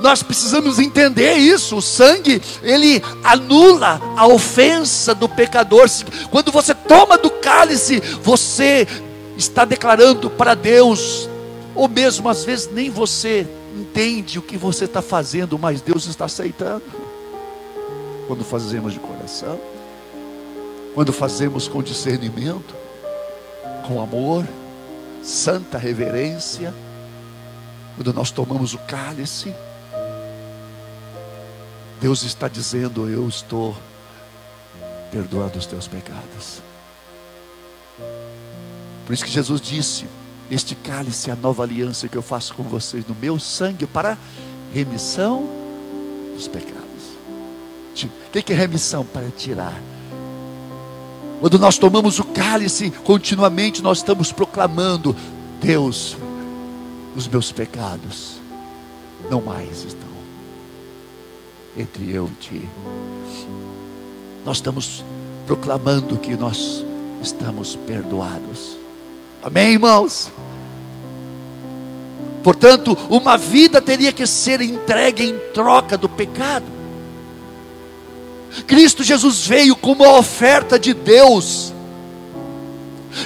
nós 0.00 0.22
precisamos 0.22 0.78
entender 0.78 1.34
isso. 1.34 1.76
O 1.76 1.82
sangue, 1.82 2.40
ele 2.62 3.02
anula 3.24 4.00
a 4.16 4.26
ofensa 4.26 5.14
do 5.14 5.28
pecador. 5.28 5.88
Quando 6.30 6.50
você 6.50 6.74
toma 6.74 7.18
do 7.18 7.30
cálice, 7.30 8.00
você 8.22 8.86
está 9.36 9.64
declarando 9.64 10.30
para 10.30 10.54
Deus, 10.54 11.28
ou 11.74 11.88
mesmo 11.88 12.28
às 12.28 12.44
vezes 12.44 12.70
nem 12.72 12.90
você 12.90 13.46
entende 13.76 14.38
o 14.38 14.42
que 14.42 14.56
você 14.56 14.86
está 14.86 15.02
fazendo, 15.02 15.58
mas 15.58 15.80
Deus 15.80 16.06
está 16.06 16.24
aceitando. 16.24 16.82
Quando 18.26 18.42
fazemos 18.44 18.92
de 18.92 18.98
coração, 18.98 19.60
quando 20.94 21.12
fazemos 21.12 21.68
com 21.68 21.82
discernimento, 21.82 22.74
com 23.86 24.00
amor 24.00 24.44
santa 25.26 25.76
reverência, 25.76 26.72
quando 27.96 28.12
nós 28.12 28.30
tomamos 28.30 28.74
o 28.74 28.78
cálice, 28.78 29.52
Deus 32.00 32.22
está 32.22 32.46
dizendo: 32.46 33.08
Eu 33.08 33.28
estou 33.28 33.76
perdoando 35.10 35.58
os 35.58 35.66
teus 35.66 35.88
pecados. 35.88 36.62
Por 39.04 39.12
isso 39.12 39.24
que 39.24 39.30
Jesus 39.30 39.60
disse: 39.60 40.06
Este 40.50 40.74
cálice 40.76 41.30
é 41.30 41.32
a 41.32 41.36
nova 41.36 41.64
aliança 41.64 42.08
que 42.08 42.16
eu 42.16 42.22
faço 42.22 42.54
com 42.54 42.62
vocês 42.62 43.04
no 43.06 43.14
meu 43.14 43.38
sangue 43.40 43.86
para 43.86 44.16
remissão 44.72 45.48
dos 46.34 46.46
pecados. 46.46 46.84
O 47.94 48.42
que 48.42 48.52
é 48.52 48.56
remissão? 48.56 49.04
Para 49.04 49.30
tirar 49.30 49.80
quando 51.40 51.58
nós 51.58 51.78
tomamos 51.78 52.18
o 52.18 52.24
cálice, 52.24 52.90
continuamente 52.90 53.82
nós 53.82 53.98
estamos 53.98 54.32
proclamando: 54.32 55.14
Deus, 55.60 56.16
os 57.14 57.28
meus 57.28 57.52
pecados 57.52 58.36
não 59.30 59.40
mais 59.40 59.84
estão 59.84 60.08
entre 61.76 62.10
eu 62.10 62.26
e 62.26 62.42
ti. 62.42 62.68
Nós 64.44 64.58
estamos 64.58 65.04
proclamando 65.46 66.16
que 66.16 66.36
nós 66.36 66.84
estamos 67.22 67.76
perdoados. 67.76 68.76
Amém, 69.42 69.72
irmãos? 69.72 70.30
Portanto, 72.42 72.96
uma 73.10 73.36
vida 73.36 73.82
teria 73.82 74.12
que 74.12 74.26
ser 74.26 74.60
entregue 74.60 75.24
em 75.24 75.38
troca 75.52 75.98
do 75.98 76.08
pecado. 76.08 76.75
Cristo 78.66 79.02
Jesus 79.02 79.46
veio 79.46 79.76
como 79.76 80.04
a 80.04 80.18
oferta 80.18 80.78
de 80.78 80.94
Deus. 80.94 81.72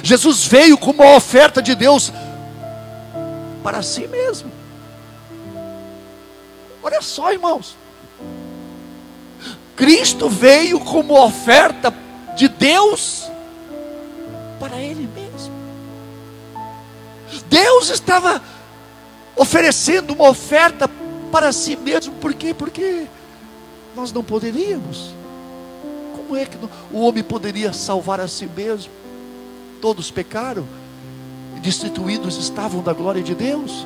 Jesus 0.03 0.45
veio 0.45 0.77
como 0.77 1.03
a 1.03 1.15
oferta 1.15 1.61
de 1.61 1.75
Deus 1.75 2.11
para 3.63 3.81
si 3.81 4.07
mesmo. 4.07 4.51
Olha 6.81 7.01
só, 7.01 7.31
irmãos. 7.31 7.75
Cristo 9.75 10.29
veio 10.29 10.79
como 10.79 11.13
oferta 11.13 11.93
de 12.35 12.47
Deus 12.47 13.29
para 14.59 14.79
Ele 14.79 15.07
mesmo. 15.07 15.51
Deus 17.49 17.89
estava 17.89 18.41
oferecendo 19.35 20.13
uma 20.13 20.29
oferta 20.29 20.89
para 21.31 21.51
si 21.51 21.75
mesmo, 21.75 22.13
por 22.15 22.33
quê? 22.33 22.53
Porque 22.53 23.07
nós 23.95 24.11
não 24.11 24.23
poderíamos. 24.23 25.20
Como 26.31 26.41
é 26.41 26.45
que 26.45 26.57
o 26.93 27.01
homem 27.01 27.21
poderia 27.21 27.73
salvar 27.73 28.21
a 28.21 28.25
si 28.25 28.45
mesmo? 28.45 28.89
Todos 29.81 30.09
pecaram 30.09 30.65
destituídos 31.61 32.37
estavam 32.37 32.81
da 32.81 32.93
glória 32.93 33.21
de 33.21 33.35
Deus. 33.35 33.85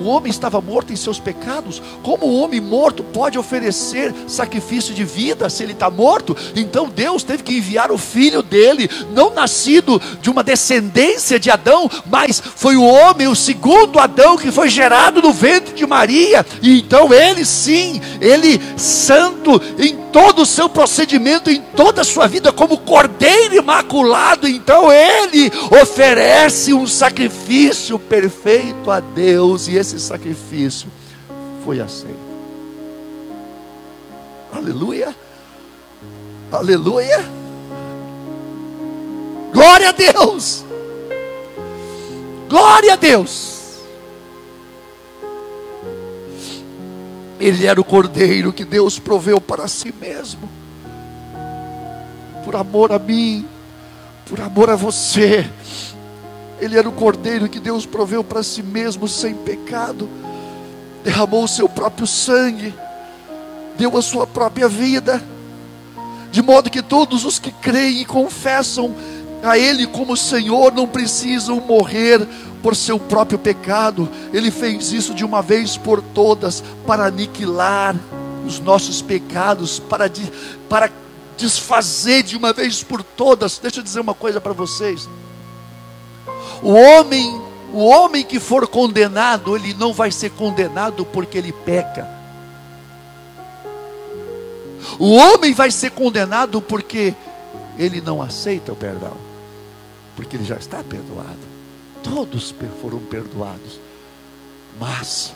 O 0.00 0.06
homem 0.06 0.30
estava 0.30 0.60
morto 0.60 0.92
em 0.92 0.96
seus 0.96 1.18
pecados. 1.18 1.82
Como 2.02 2.26
o 2.26 2.40
homem 2.40 2.60
morto 2.60 3.02
pode 3.04 3.38
oferecer 3.38 4.14
sacrifício 4.26 4.94
de 4.94 5.04
vida 5.04 5.50
se 5.50 5.62
ele 5.62 5.72
está 5.72 5.90
morto? 5.90 6.36
Então 6.56 6.88
Deus 6.88 7.22
teve 7.22 7.42
que 7.42 7.56
enviar 7.56 7.92
o 7.92 7.98
filho 7.98 8.42
dele, 8.42 8.88
não 9.12 9.34
nascido 9.34 10.00
de 10.20 10.30
uma 10.30 10.42
descendência 10.42 11.38
de 11.38 11.50
Adão, 11.50 11.90
mas 12.06 12.40
foi 12.40 12.76
o 12.76 12.84
homem, 12.84 13.28
o 13.28 13.36
segundo 13.36 13.98
Adão, 13.98 14.36
que 14.36 14.50
foi 14.50 14.68
gerado 14.68 15.20
no 15.20 15.32
ventre 15.32 15.74
de 15.74 15.86
Maria. 15.86 16.44
E 16.62 16.78
então 16.80 17.12
ele 17.12 17.44
sim, 17.44 18.00
ele 18.20 18.60
santo 18.76 19.60
em 19.78 19.96
todo 20.10 20.42
o 20.42 20.46
seu 20.46 20.68
procedimento, 20.68 21.50
em 21.50 21.60
toda 21.60 22.00
a 22.00 22.04
sua 22.04 22.26
vida, 22.26 22.52
como 22.52 22.78
cordeiro 22.78 23.54
imaculado, 23.54 24.48
então 24.48 24.92
ele 24.92 25.50
oferece 25.82 26.74
um 26.74 26.86
sacrifício 26.86 27.98
perfeito 27.98 28.90
a 28.90 29.00
Deus. 29.00 29.68
E 29.68 29.76
esse 29.76 29.89
sacrifício 29.98 30.88
foi 31.64 31.80
aceito. 31.80 32.30
Aleluia. 34.52 35.14
Aleluia. 36.52 37.24
Glória 39.52 39.88
a 39.88 39.92
Deus. 39.92 40.64
Glória 42.50 42.94
a 42.94 42.96
Deus! 42.96 43.78
Ele 47.38 47.64
era 47.64 47.80
o 47.80 47.84
cordeiro 47.84 48.52
que 48.52 48.64
Deus 48.64 48.98
proveu 48.98 49.40
para 49.40 49.68
si 49.68 49.94
mesmo, 49.98 50.50
por 52.44 52.56
amor 52.56 52.90
a 52.90 52.98
mim, 52.98 53.46
por 54.28 54.40
amor 54.40 54.68
a 54.68 54.74
você. 54.74 55.48
Ele 56.60 56.76
era 56.76 56.88
o 56.88 56.92
cordeiro 56.92 57.48
que 57.48 57.58
Deus 57.58 57.86
proveu 57.86 58.22
para 58.22 58.42
si 58.42 58.62
mesmo, 58.62 59.08
sem 59.08 59.34
pecado, 59.34 60.08
derramou 61.02 61.44
o 61.44 61.48
seu 61.48 61.68
próprio 61.68 62.06
sangue, 62.06 62.74
deu 63.78 63.96
a 63.96 64.02
sua 64.02 64.26
própria 64.26 64.68
vida, 64.68 65.22
de 66.30 66.42
modo 66.42 66.70
que 66.70 66.82
todos 66.82 67.24
os 67.24 67.38
que 67.38 67.50
creem 67.50 68.02
e 68.02 68.04
confessam 68.04 68.94
a 69.42 69.56
Ele 69.56 69.86
como 69.86 70.16
Senhor 70.16 70.72
não 70.72 70.86
precisam 70.86 71.60
morrer 71.60 72.26
por 72.62 72.76
seu 72.76 72.98
próprio 72.98 73.38
pecado, 73.38 74.08
Ele 74.32 74.50
fez 74.50 74.92
isso 74.92 75.14
de 75.14 75.24
uma 75.24 75.40
vez 75.40 75.78
por 75.78 76.02
todas, 76.02 76.62
para 76.86 77.06
aniquilar 77.06 77.96
os 78.46 78.60
nossos 78.60 79.00
pecados, 79.00 79.78
para, 79.78 80.08
de, 80.08 80.30
para 80.68 80.90
desfazer 81.38 82.22
de 82.22 82.36
uma 82.36 82.52
vez 82.52 82.82
por 82.82 83.02
todas. 83.02 83.58
Deixa 83.58 83.80
eu 83.80 83.84
dizer 83.84 84.00
uma 84.00 84.14
coisa 84.14 84.40
para 84.40 84.52
vocês. 84.52 85.08
O 86.62 86.72
homem, 86.72 87.40
o 87.72 87.84
homem 87.84 88.24
que 88.24 88.38
for 88.38 88.66
condenado, 88.66 89.56
ele 89.56 89.74
não 89.74 89.92
vai 89.92 90.10
ser 90.10 90.30
condenado 90.30 91.04
porque 91.06 91.38
ele 91.38 91.52
peca. 91.52 92.08
O 94.98 95.14
homem 95.14 95.52
vai 95.54 95.70
ser 95.70 95.90
condenado 95.90 96.60
porque 96.60 97.14
ele 97.78 98.00
não 98.00 98.20
aceita 98.20 98.72
o 98.72 98.76
perdão, 98.76 99.16
porque 100.14 100.36
ele 100.36 100.44
já 100.44 100.56
está 100.56 100.82
perdoado. 100.82 101.38
Todos 102.02 102.54
foram 102.80 102.98
perdoados. 102.98 103.80
Mas 104.78 105.34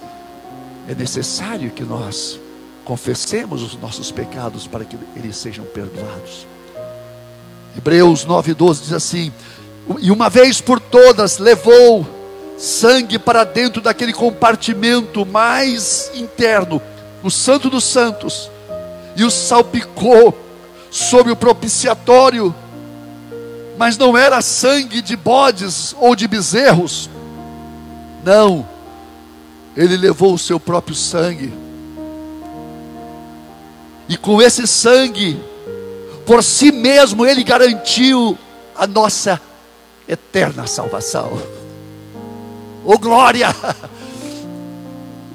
é 0.89 0.95
necessário 0.95 1.71
que 1.71 1.83
nós 1.83 2.39
confessemos 2.85 3.63
os 3.63 3.75
nossos 3.81 4.11
pecados 4.11 4.67
para 4.67 4.85
que 4.85 4.99
eles 5.17 5.37
sejam 5.37 5.65
perdoados. 5.65 6.47
Hebreus 7.77 8.27
9:12 8.27 8.83
diz 8.83 8.93
assim: 8.93 9.33
"E 10.01 10.11
uma 10.11 10.29
vez 10.29 10.61
por 10.61 10.81
todas 10.81 11.39
levou 11.39 12.07
sangue 12.59 13.19
para 13.19 13.45
dentro 13.45 13.83
daquele 13.83 14.13
compartimento 14.13 15.27
mais 15.27 16.11
interno, 16.15 16.81
o 17.23 17.31
santo 17.31 17.69
dos 17.69 17.85
santos, 17.85 18.51
e 19.17 19.25
o 19.25 19.31
salpicou 19.31 20.37
sobre 20.91 21.33
o 21.33 21.37
propiciatório 21.37 22.55
mas 23.77 23.99
não 23.99 24.17
era 24.17 24.41
sangue 24.41 25.03
de 25.03 25.17
bodes 25.17 25.95
ou 25.99 26.15
de 26.15 26.29
bezerros. 26.29 27.11
Não, 28.25 28.67
ele 29.77 29.97
levou 29.97 30.35
o 30.35 30.39
seu 30.39 30.61
próprio 30.61 30.95
sangue. 30.95 31.53
E 34.09 34.17
com 34.17 34.41
esse 34.41 34.67
sangue, 34.67 35.41
por 36.25 36.43
si 36.43 36.71
mesmo, 36.71 37.27
ele 37.27 37.43
garantiu 37.43 38.39
a 38.77 38.87
nossa 38.87 39.41
eterna 40.09 40.67
salvação. 40.67 41.41
Oh 42.85 42.99
glória! 42.99 43.55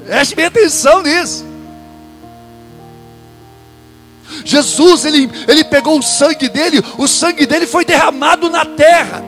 Preste 0.06 0.36
bem 0.36 0.46
atenção 0.46 1.02
nisso. 1.02 1.46
Jesus, 4.46 5.06
ele, 5.06 5.30
ele 5.48 5.64
pegou 5.64 5.98
o 5.98 6.04
sangue 6.04 6.50
dele, 6.50 6.84
o 6.98 7.08
sangue 7.08 7.46
dele 7.46 7.66
foi 7.66 7.84
derramado 7.84 8.50
na 8.50 8.66
terra. 8.66 9.24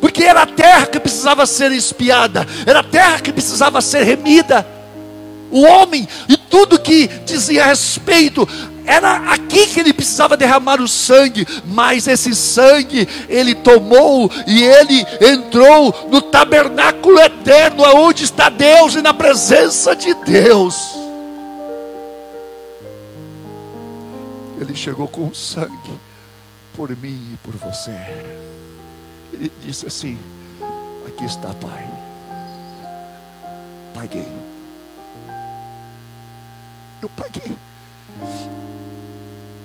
Porque 0.00 0.24
era 0.24 0.42
a 0.42 0.46
terra 0.46 0.86
que 0.86 1.00
precisava 1.00 1.46
ser 1.46 1.72
espiada, 1.72 2.46
era 2.66 2.80
a 2.80 2.84
terra 2.84 3.20
que 3.20 3.32
precisava 3.32 3.80
ser 3.80 4.02
remida. 4.02 4.75
O 5.56 5.62
homem 5.62 6.06
e 6.28 6.36
tudo 6.36 6.78
que 6.78 7.08
dizia 7.24 7.64
respeito, 7.64 8.46
era 8.84 9.32
aqui 9.32 9.66
que 9.68 9.80
ele 9.80 9.94
precisava 9.94 10.36
derramar 10.36 10.82
o 10.82 10.86
sangue, 10.86 11.46
mas 11.64 12.06
esse 12.06 12.34
sangue 12.34 13.08
ele 13.26 13.54
tomou 13.54 14.30
e 14.46 14.62
ele 14.62 15.06
entrou 15.18 16.08
no 16.10 16.20
tabernáculo 16.20 17.18
eterno, 17.18 17.86
aonde 17.86 18.24
está 18.24 18.50
Deus 18.50 18.96
e 18.96 19.00
na 19.00 19.14
presença 19.14 19.96
de 19.96 20.12
Deus. 20.12 20.76
Ele 24.60 24.74
chegou 24.74 25.08
com 25.08 25.32
sangue 25.32 25.98
por 26.74 26.94
mim 26.98 27.32
e 27.32 27.36
por 27.38 27.56
você. 27.56 27.96
Ele 29.32 29.50
disse 29.64 29.86
assim: 29.86 30.18
Aqui 31.06 31.24
está, 31.24 31.48
Pai. 31.54 31.88
Paguei. 33.94 34.55
Eu 37.02 37.08
paguei. 37.08 37.56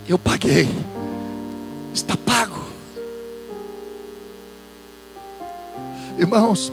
Eu 0.07 0.19
paguei. 0.19 0.67
Está 1.93 2.15
pago. 2.17 2.65
Irmãos, 6.17 6.71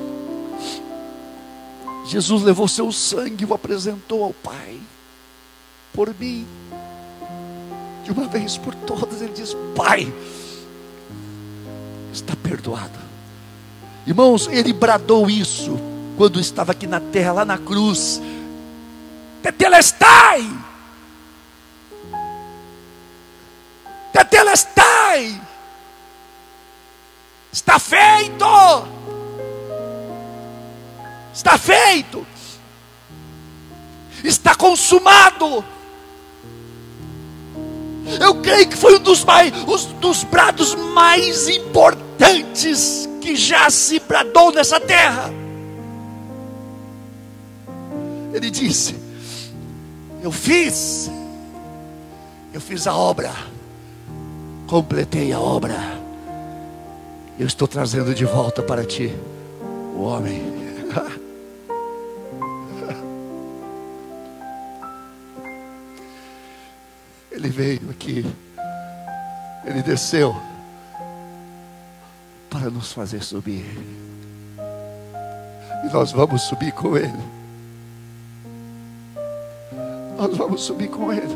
Jesus 2.07 2.43
levou 2.43 2.69
seu 2.69 2.91
sangue 2.93 3.45
e 3.45 3.47
o 3.47 3.55
apresentou 3.55 4.25
ao 4.25 4.33
Pai 4.33 4.79
por 5.93 6.15
mim 6.15 6.47
de 8.09 8.13
uma 8.13 8.27
vez 8.27 8.57
por 8.57 8.75
todas, 8.75 9.21
ele 9.21 9.35
diz: 9.35 9.55
Pai, 9.77 10.11
está 12.11 12.35
perdoado. 12.37 12.99
Irmãos, 14.07 14.49
ele 14.51 14.73
bradou 14.73 15.29
isso 15.29 15.79
quando 16.17 16.41
estava 16.41 16.73
aqui 16.73 16.87
na 16.87 17.01
terra, 17.01 17.33
lá 17.33 17.45
na 17.45 17.59
cruz. 17.59 18.19
Tetelestai! 19.43 20.51
Tetelestai! 24.13 25.41
Está 27.53 27.79
feito! 27.79 28.89
Está 31.33 31.57
feito! 31.57 32.27
Está 34.25 34.55
consumado! 34.55 35.65
Eu 38.21 38.41
creio 38.41 38.69
que 38.69 38.77
foi 38.77 38.97
um 38.97 39.01
dos, 39.01 39.23
mais, 39.23 39.53
os, 39.67 39.85
dos 39.85 40.25
brados 40.25 40.75
mais 40.75 41.49
importantes 41.49 43.09
que 43.21 43.37
já 43.37 43.69
se 43.69 44.01
bradou 44.01 44.51
nessa 44.51 44.81
terra. 44.81 45.31
Ele 48.33 48.51
disse: 48.51 49.08
Eu 50.29 50.33
fiz, 50.33 51.11
eu 52.53 52.61
fiz 52.61 52.87
a 52.87 52.95
obra, 52.95 53.33
completei 54.67 55.33
a 55.33 55.41
obra, 55.41 55.75
eu 57.39 57.47
estou 57.47 57.67
trazendo 57.67 58.15
de 58.15 58.27
volta 58.27 58.63
para 58.63 58.85
ti 58.85 59.11
o 59.97 60.03
homem. 60.03 60.43
Ele 67.33 67.49
veio 67.49 67.89
aqui, 67.89 68.27
ele 69.65 69.81
desceu 69.81 70.37
para 72.51 72.69
nos 72.69 72.93
fazer 72.93 73.23
subir. 73.23 73.65
E 75.85 75.89
nós 75.91 76.13
vamos 76.13 76.43
subir 76.43 76.73
com 76.73 76.99
ele. 76.99 77.48
Nós 80.19 80.37
vamos 80.37 80.63
subir 80.63 80.89
com 80.89 81.13
ele. 81.13 81.33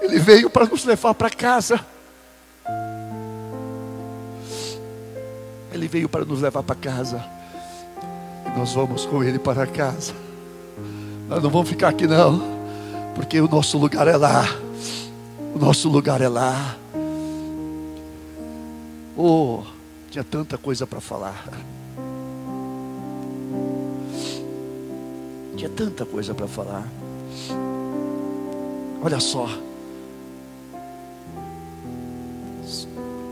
Ele 0.00 0.20
veio 0.20 0.48
para 0.48 0.64
nos 0.64 0.84
levar 0.84 1.12
para 1.12 1.28
casa. 1.28 1.84
Ele 5.72 5.88
veio 5.88 6.08
para 6.08 6.24
nos 6.24 6.40
levar 6.40 6.62
para 6.62 6.76
casa. 6.76 7.24
E 8.46 8.56
nós 8.56 8.72
vamos 8.72 9.04
com 9.04 9.24
ele 9.24 9.40
para 9.40 9.66
casa. 9.66 10.14
Nós 11.28 11.42
não 11.42 11.50
vamos 11.50 11.68
ficar 11.68 11.88
aqui 11.88 12.06
não, 12.06 12.40
porque 13.16 13.40
o 13.40 13.48
nosso 13.48 13.76
lugar 13.76 14.06
é 14.06 14.16
lá. 14.16 14.44
O 15.52 15.58
nosso 15.58 15.88
lugar 15.88 16.20
é 16.20 16.28
lá. 16.28 16.76
Oh, 19.16 19.62
tinha 20.12 20.22
tanta 20.22 20.56
coisa 20.56 20.86
para 20.86 21.00
falar. 21.00 21.48
Tinha 25.56 25.70
tanta 25.70 26.04
coisa 26.04 26.32
para 26.34 26.46
falar. 26.46 26.86
Olha 29.02 29.20
só. 29.20 29.48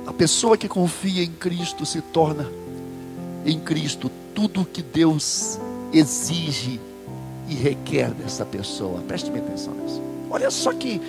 A 0.06 0.12
pessoa 0.12 0.56
que 0.56 0.68
confia 0.68 1.22
em 1.22 1.30
Cristo 1.30 1.86
se 1.86 2.00
torna 2.00 2.46
em 3.44 3.58
Cristo 3.58 4.10
tudo 4.34 4.64
que 4.64 4.82
Deus 4.82 5.58
exige 5.92 6.80
e 7.48 7.54
requer 7.54 8.10
dessa 8.10 8.44
pessoa. 8.44 9.00
Preste 9.02 9.30
atenção 9.30 9.74
nisso. 9.74 10.02
Olha 10.30 10.50
só 10.50 10.72
que 10.72 11.00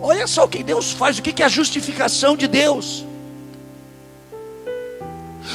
Olha 0.00 0.26
só 0.26 0.44
o 0.44 0.48
que 0.48 0.62
Deus 0.62 0.92
faz, 0.92 1.18
o 1.18 1.22
que 1.22 1.42
é 1.42 1.46
a 1.46 1.48
justificação 1.48 2.36
de 2.36 2.46
Deus. 2.46 3.06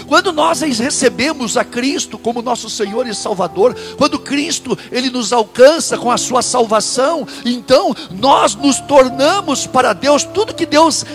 Quando 0.10 0.34
nós 0.34 0.62
recebemos 0.62 1.56
a 1.56 1.64
Cristo 1.64 2.18
como 2.18 2.42
nosso 2.42 2.68
Senhor 2.68 3.06
e 3.06 3.14
Salvador, 3.14 3.76
quando 3.96 4.18
Cristo 4.18 4.76
ele 4.92 5.12
nos 5.12 5.32
alcança 5.32 6.00
com 6.00 6.10
a 6.10 6.18
sua 6.18 6.42
salvação, 6.42 7.28
então 7.46 7.96
nós 8.10 8.56
nos 8.56 8.80
tornamos 8.80 9.68
para 9.68 9.94
Deus 9.94 10.24
tudo 10.24 10.56
que 10.56 10.66
Deus 10.66 11.06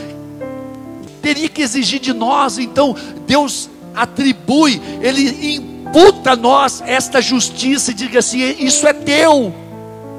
teria 1.20 1.48
que 1.48 1.60
exigir 1.60 1.98
de 1.98 2.12
nós. 2.12 2.56
Então 2.56 2.94
Deus 3.26 3.68
atribui, 3.92 4.80
ele 5.02 5.56
imputa 5.56 6.30
a 6.30 6.36
nós 6.36 6.80
esta 6.86 7.20
justiça 7.20 7.90
e 7.90 7.94
diga 7.94 8.20
assim: 8.20 8.38
isso 8.60 8.86
é 8.86 8.92
teu. 8.92 9.52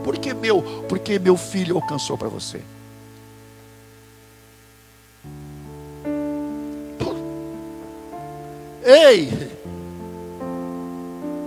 Por 0.03 0.17
que 0.17 0.33
meu? 0.33 0.83
Porque 0.89 1.17
meu 1.17 1.37
filho 1.37 1.77
alcançou 1.77 2.17
para 2.17 2.27
você. 2.27 2.59
Ei! 8.85 9.33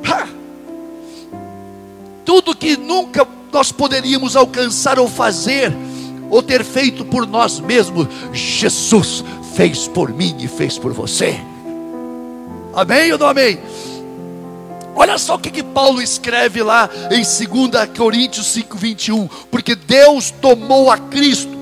Ha! 0.05 0.29
Tudo 2.25 2.55
que 2.55 2.77
nunca 2.77 3.27
nós 3.53 3.71
poderíamos 3.71 4.35
alcançar 4.35 4.99
ou 4.99 5.09
fazer, 5.09 5.73
ou 6.29 6.43
ter 6.43 6.65
feito 6.65 7.05
por 7.05 7.27
nós 7.27 7.61
mesmos, 7.61 8.09
Jesus 8.33 9.25
fez 9.55 9.87
por 9.87 10.13
mim 10.13 10.37
e 10.41 10.49
fez 10.49 10.77
por 10.77 10.93
você. 10.93 11.41
Amém 12.75 13.13
ou 13.13 13.19
não 13.19 13.29
amém? 13.29 13.59
Olha 14.97 15.17
só 15.17 15.37
o 15.37 15.39
que, 15.39 15.53
que 15.53 15.63
Paulo 15.63 16.03
escreve 16.03 16.61
lá 16.61 16.91
em 17.05 17.23
2 17.23 17.97
Coríntios 17.97 18.47
5, 18.49 18.77
21. 18.77 19.29
Porque 19.49 19.77
Deus 19.77 20.33
tomou 20.33 20.91
a 20.91 20.99
Cristo. 20.99 21.57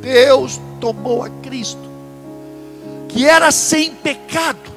Deus 0.00 0.60
tomou 0.80 1.24
a 1.24 1.28
Cristo 1.28 1.85
que 3.16 3.24
era 3.24 3.50
sem 3.50 3.94
pecado, 3.94 4.70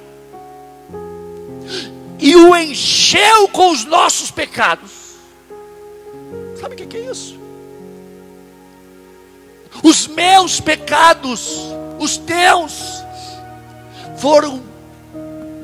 e 2.17 2.37
o 2.37 2.55
encheu 2.55 3.49
com 3.49 3.69
os 3.69 3.83
nossos 3.83 4.31
pecados. 4.31 4.91
Sabe 6.57 6.75
o 6.75 6.87
que 6.87 6.95
é 6.95 7.11
isso? 7.11 7.37
Os 9.83 10.07
meus 10.07 10.61
pecados, 10.61 11.57
os 11.99 12.15
teus, 12.15 13.03
foram 14.17 14.61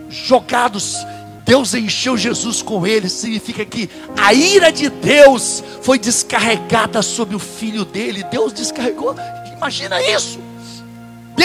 jogados. 0.10 0.98
Deus 1.46 1.74
encheu 1.74 2.18
Jesus 2.18 2.62
com 2.62 2.86
eles. 2.86 3.14
Significa 3.14 3.64
que 3.64 3.90
a 4.18 4.34
ira 4.34 4.70
de 4.70 4.90
Deus 4.90 5.64
foi 5.82 5.98
descarregada 5.98 7.02
sobre 7.02 7.38
o 7.38 7.40
filho 7.40 7.86
dele. 7.86 8.24
Deus 8.26 8.52
descarregou. 8.52 9.16
Imagina 9.56 10.02
isso. 10.02 10.45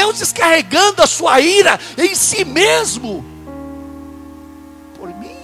Deus 0.01 0.19
descarregando 0.19 1.03
a 1.03 1.07
sua 1.07 1.41
ira 1.41 1.79
em 1.99 2.15
si 2.15 2.43
mesmo, 2.43 3.23
por 4.99 5.09
mim 5.17 5.37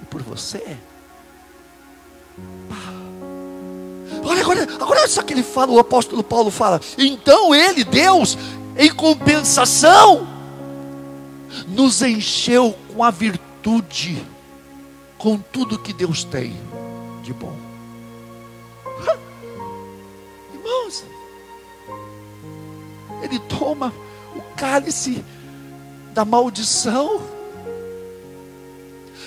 e 0.00 0.04
por 0.04 0.22
você. 0.22 0.76
Ah. 2.70 2.92
Olha 4.24 4.40
agora, 4.40 4.62
agora 4.80 5.08
só 5.08 5.20
que 5.22 5.34
ele 5.34 5.42
fala, 5.42 5.72
o 5.72 5.80
apóstolo 5.80 6.22
Paulo 6.22 6.48
fala. 6.48 6.80
Então 6.96 7.52
ele, 7.52 7.82
Deus, 7.82 8.38
em 8.76 8.94
compensação, 8.94 10.24
nos 11.66 12.02
encheu 12.02 12.72
com 12.94 13.02
a 13.02 13.10
virtude, 13.10 14.24
com 15.18 15.38
tudo 15.38 15.76
que 15.76 15.92
Deus 15.92 16.22
tem 16.22 16.56
de 17.24 17.32
bom. 17.32 17.65
Ele 23.26 23.38
toma 23.40 23.92
o 24.34 24.40
cálice 24.56 25.24
da 26.14 26.24
maldição 26.24 27.20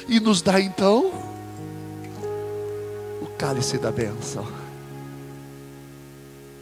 e 0.07 0.19
nos 0.19 0.41
dá 0.41 0.59
então 0.59 1.11
o 3.21 3.27
cálice 3.37 3.77
da 3.77 3.91
bênção. 3.91 4.45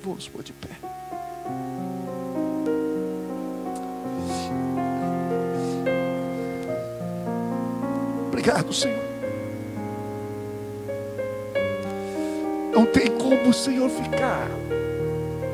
Vamos 0.04 0.28
pôr 0.28 0.44
de 0.44 0.54
pé. 0.54 0.70
Obrigado, 8.28 8.74
Senhor. 8.74 9.08
Não 12.74 12.86
tem 12.86 13.08
como 13.18 13.50
o 13.50 13.54
Senhor 13.54 13.90
ficar, 13.90 14.48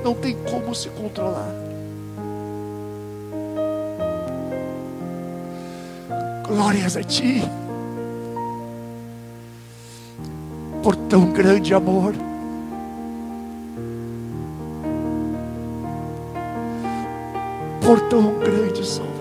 não 0.04 0.14
tem 0.14 0.36
como 0.44 0.76
se 0.76 0.90
controlar. 0.90 1.63
Glórias 6.54 6.96
a 6.96 7.02
Ti. 7.02 7.42
Por 10.84 10.96
tão 10.96 11.32
grande 11.32 11.74
amor. 11.74 12.14
Por 17.84 18.00
tão 18.02 18.38
grande 18.38 18.86
salvação. 18.86 19.13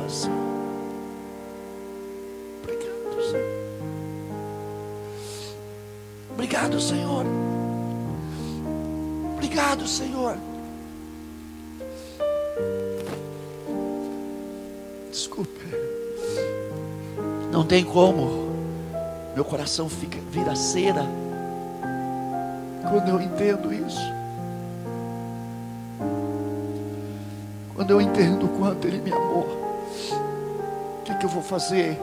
Não 17.52 17.66
tem 17.66 17.84
como. 17.84 18.50
Meu 19.34 19.44
coração 19.44 19.88
fica 19.88 20.18
vira 20.30 20.56
cera 20.56 21.06
quando 22.90 23.08
eu 23.08 23.20
entendo 23.20 23.72
isso. 23.72 24.00
Quando 27.74 27.90
eu 27.90 28.00
entendo 28.00 28.46
o 28.46 28.48
quanto 28.48 28.86
Ele 28.88 29.00
me 29.00 29.12
amou. 29.12 29.46
O 31.00 31.02
que, 31.04 31.14
que 31.14 31.26
eu 31.26 31.28
vou 31.28 31.42
fazer? 31.42 31.98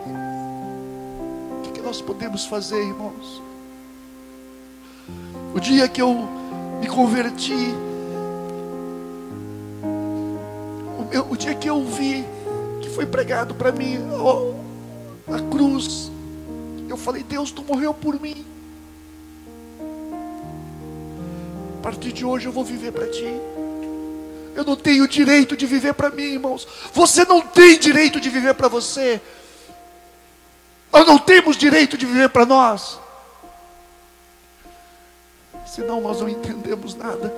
O 1.57 1.61
que, 1.63 1.71
que 1.71 1.81
nós 1.81 1.99
podemos 1.99 2.45
fazer, 2.45 2.79
irmãos? 2.79 3.41
O 5.55 5.59
dia 5.59 5.87
que 5.87 6.01
eu 6.01 6.13
me 6.79 6.87
converti, 6.87 7.73
o, 9.83 11.07
meu, 11.11 11.27
o 11.31 11.35
dia 11.35 11.55
que 11.55 11.67
eu 11.67 11.83
vi 11.83 12.23
que 12.81 12.89
foi 12.89 13.05
pregado 13.05 13.55
para 13.55 13.71
mim, 13.71 13.97
oh, 14.11 14.48
a 15.33 15.49
cruz. 15.49 16.11
Eu 16.87 16.97
falei, 16.97 17.23
Deus, 17.23 17.51
tu 17.51 17.63
morreu 17.63 17.93
por 17.93 18.19
mim. 18.19 18.45
A 21.79 21.81
partir 21.81 22.11
de 22.11 22.25
hoje 22.25 22.45
eu 22.45 22.51
vou 22.51 22.63
viver 22.63 22.91
para 22.91 23.07
ti. 23.07 23.39
Eu 24.55 24.65
não 24.65 24.75
tenho 24.75 25.07
direito 25.07 25.55
de 25.55 25.65
viver 25.65 25.93
para 25.93 26.09
mim, 26.09 26.23
irmãos. 26.23 26.67
Você 26.93 27.23
não 27.23 27.41
tem 27.41 27.79
direito 27.79 28.19
de 28.19 28.29
viver 28.29 28.53
para 28.53 28.67
você. 28.67 29.21
Nós 30.91 31.05
não 31.07 31.17
temos 31.17 31.55
direito 31.55 31.97
de 31.97 32.05
viver 32.05 32.29
para 32.29 32.45
nós. 32.45 32.99
Senão 35.65 36.01
nós 36.01 36.19
não 36.19 36.27
entendemos 36.27 36.95
nada. 36.95 37.33